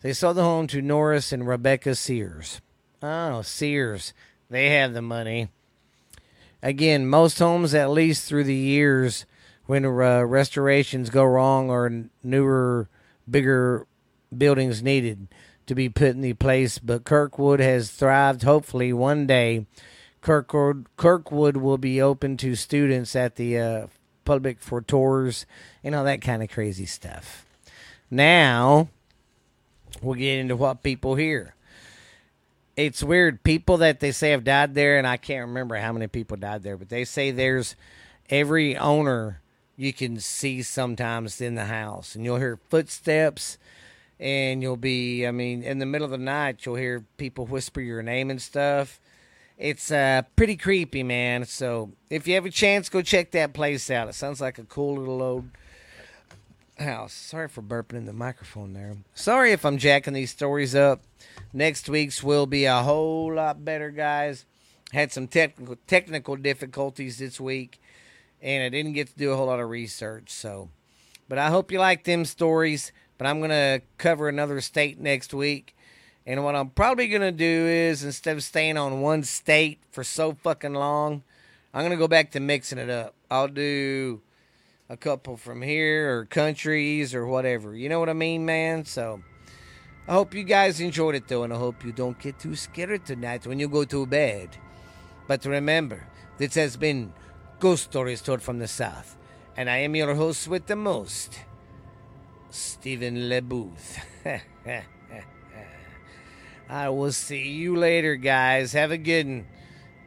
they 0.00 0.12
sold 0.12 0.36
the 0.36 0.42
home 0.42 0.66
to 0.68 0.80
Norris 0.80 1.32
and 1.32 1.46
Rebecca 1.46 1.94
Sears. 1.94 2.60
Oh, 3.02 3.42
Sears. 3.42 4.14
They 4.48 4.70
have 4.70 4.94
the 4.94 5.02
money. 5.02 5.48
Again, 6.62 7.06
most 7.06 7.38
homes, 7.38 7.74
at 7.74 7.90
least 7.90 8.26
through 8.26 8.44
the 8.44 8.54
years, 8.54 9.26
when 9.70 9.84
uh, 9.84 10.22
restorations 10.22 11.10
go 11.10 11.22
wrong 11.22 11.70
or 11.70 12.06
newer, 12.24 12.88
bigger 13.30 13.86
buildings 14.36 14.82
needed 14.82 15.28
to 15.64 15.76
be 15.76 15.88
put 15.88 16.08
in 16.08 16.22
the 16.22 16.32
place. 16.32 16.80
But 16.80 17.04
Kirkwood 17.04 17.60
has 17.60 17.88
thrived. 17.88 18.42
Hopefully, 18.42 18.92
one 18.92 19.28
day, 19.28 19.66
Kirkwood 20.22 20.86
Kirkwood 20.96 21.56
will 21.56 21.78
be 21.78 22.02
open 22.02 22.36
to 22.38 22.56
students 22.56 23.14
at 23.14 23.36
the 23.36 23.58
uh, 23.58 23.86
public 24.24 24.58
for 24.58 24.80
tours 24.80 25.46
and 25.84 25.94
all 25.94 26.02
that 26.02 26.20
kind 26.20 26.42
of 26.42 26.50
crazy 26.50 26.84
stuff. 26.86 27.46
Now, 28.10 28.88
we'll 30.02 30.16
get 30.16 30.40
into 30.40 30.56
what 30.56 30.82
people 30.82 31.14
hear. 31.14 31.54
It's 32.74 33.04
weird. 33.04 33.44
People 33.44 33.76
that 33.76 34.00
they 34.00 34.10
say 34.10 34.30
have 34.30 34.42
died 34.42 34.74
there, 34.74 34.98
and 34.98 35.06
I 35.06 35.16
can't 35.16 35.46
remember 35.46 35.76
how 35.76 35.92
many 35.92 36.08
people 36.08 36.36
died 36.36 36.64
there, 36.64 36.76
but 36.76 36.88
they 36.88 37.04
say 37.04 37.30
there's 37.30 37.76
every 38.30 38.76
owner 38.76 39.40
you 39.80 39.94
can 39.94 40.20
see 40.20 40.62
sometimes 40.62 41.40
in 41.40 41.54
the 41.54 41.64
house, 41.64 42.14
and 42.14 42.22
you'll 42.22 42.36
hear 42.36 42.58
footsteps, 42.68 43.56
and 44.18 44.62
you'll 44.62 44.76
be, 44.76 45.26
I 45.26 45.30
mean, 45.30 45.62
in 45.62 45.78
the 45.78 45.86
middle 45.86 46.04
of 46.04 46.10
the 46.10 46.18
night, 46.18 46.66
you'll 46.66 46.74
hear 46.74 47.06
people 47.16 47.46
whisper 47.46 47.80
your 47.80 48.02
name 48.02 48.30
and 48.30 48.42
stuff. 48.42 49.00
It's 49.56 49.90
uh, 49.90 50.22
pretty 50.36 50.56
creepy, 50.56 51.02
man. 51.02 51.46
So 51.46 51.92
if 52.10 52.28
you 52.28 52.34
have 52.34 52.44
a 52.44 52.50
chance, 52.50 52.90
go 52.90 53.00
check 53.00 53.30
that 53.30 53.54
place 53.54 53.90
out. 53.90 54.08
It 54.08 54.14
sounds 54.14 54.40
like 54.40 54.58
a 54.58 54.64
cool 54.64 54.96
little 54.96 55.22
old 55.22 55.48
house. 56.78 57.14
Sorry 57.14 57.48
for 57.48 57.62
burping 57.62 57.96
in 57.96 58.04
the 58.04 58.12
microphone 58.12 58.74
there. 58.74 58.96
Sorry 59.14 59.52
if 59.52 59.64
I'm 59.64 59.78
jacking 59.78 60.12
these 60.12 60.30
stories 60.30 60.74
up. 60.74 61.00
Next 61.54 61.88
week's 61.88 62.22
will 62.22 62.46
be 62.46 62.66
a 62.66 62.82
whole 62.82 63.34
lot 63.34 63.64
better, 63.64 63.90
guys. 63.90 64.44
Had 64.92 65.10
some 65.10 65.26
technical 65.26 65.76
technical 65.86 66.36
difficulties 66.36 67.18
this 67.18 67.40
week, 67.40 67.80
and 68.42 68.62
I 68.62 68.68
didn't 68.68 68.92
get 68.92 69.08
to 69.08 69.16
do 69.16 69.32
a 69.32 69.36
whole 69.36 69.46
lot 69.46 69.60
of 69.60 69.68
research. 69.68 70.30
So, 70.30 70.70
but 71.28 71.38
I 71.38 71.48
hope 71.48 71.70
you 71.72 71.78
like 71.78 72.04
them 72.04 72.24
stories. 72.24 72.92
But 73.18 73.26
I'm 73.26 73.40
gonna 73.42 73.82
cover 73.98 74.28
another 74.28 74.62
state 74.62 74.98
next 74.98 75.34
week, 75.34 75.76
and 76.24 76.42
what 76.42 76.54
I'm 76.54 76.70
probably 76.70 77.06
gonna 77.08 77.30
do 77.30 77.44
is 77.44 78.02
instead 78.02 78.34
of 78.36 78.42
staying 78.42 78.78
on 78.78 79.02
one 79.02 79.24
state 79.24 79.78
for 79.90 80.02
so 80.02 80.32
fucking 80.32 80.72
long, 80.72 81.22
I'm 81.74 81.82
gonna 81.82 81.96
go 81.96 82.08
back 82.08 82.30
to 82.30 82.40
mixing 82.40 82.78
it 82.78 82.88
up. 82.88 83.14
I'll 83.30 83.48
do 83.48 84.22
a 84.88 84.96
couple 84.96 85.36
from 85.36 85.60
here 85.60 86.18
or 86.18 86.24
countries 86.24 87.14
or 87.14 87.26
whatever. 87.26 87.76
You 87.76 87.90
know 87.90 88.00
what 88.00 88.08
I 88.08 88.14
mean, 88.14 88.46
man? 88.46 88.86
So 88.86 89.22
I 90.08 90.12
hope 90.14 90.34
you 90.34 90.42
guys 90.42 90.80
enjoyed 90.80 91.14
it 91.14 91.28
though, 91.28 91.44
and 91.44 91.52
I 91.52 91.56
hope 91.56 91.84
you 91.84 91.92
don't 91.92 92.18
get 92.18 92.38
too 92.38 92.56
scared 92.56 93.04
tonight 93.04 93.46
when 93.46 93.60
you 93.60 93.68
go 93.68 93.84
to 93.84 94.06
bed. 94.06 94.56
But 95.28 95.44
remember, 95.44 96.06
this 96.38 96.54
has 96.54 96.76
been 96.76 97.12
Ghost 97.60 97.84
Stories 97.84 98.22
Told 98.22 98.40
from 98.40 98.58
the 98.58 98.66
South, 98.66 99.18
and 99.54 99.68
I 99.68 99.76
am 99.78 99.94
your 99.94 100.14
host 100.14 100.48
with 100.48 100.66
the 100.66 100.76
most, 100.76 101.38
Stephen 102.48 103.28
LeBooth. 103.28 104.00
I 106.70 106.88
will 106.88 107.12
see 107.12 107.50
you 107.50 107.76
later, 107.76 108.16
guys. 108.16 108.72
Have 108.72 108.92
a 108.92 108.96
good 108.96 109.26
one. 109.26 109.46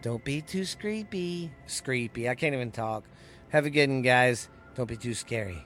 Don't 0.02 0.24
be 0.24 0.42
too 0.42 0.62
screepy. 0.62 1.52
Screepy. 1.68 2.28
I 2.28 2.34
can't 2.34 2.56
even 2.56 2.72
talk. 2.72 3.04
Have 3.50 3.68
a 3.68 3.70
good 3.70 3.88
one, 3.88 4.02
guys. 4.02 4.50
Don't 4.74 4.90
be 4.90 4.98
too 4.98 5.14
scary. 5.14 5.64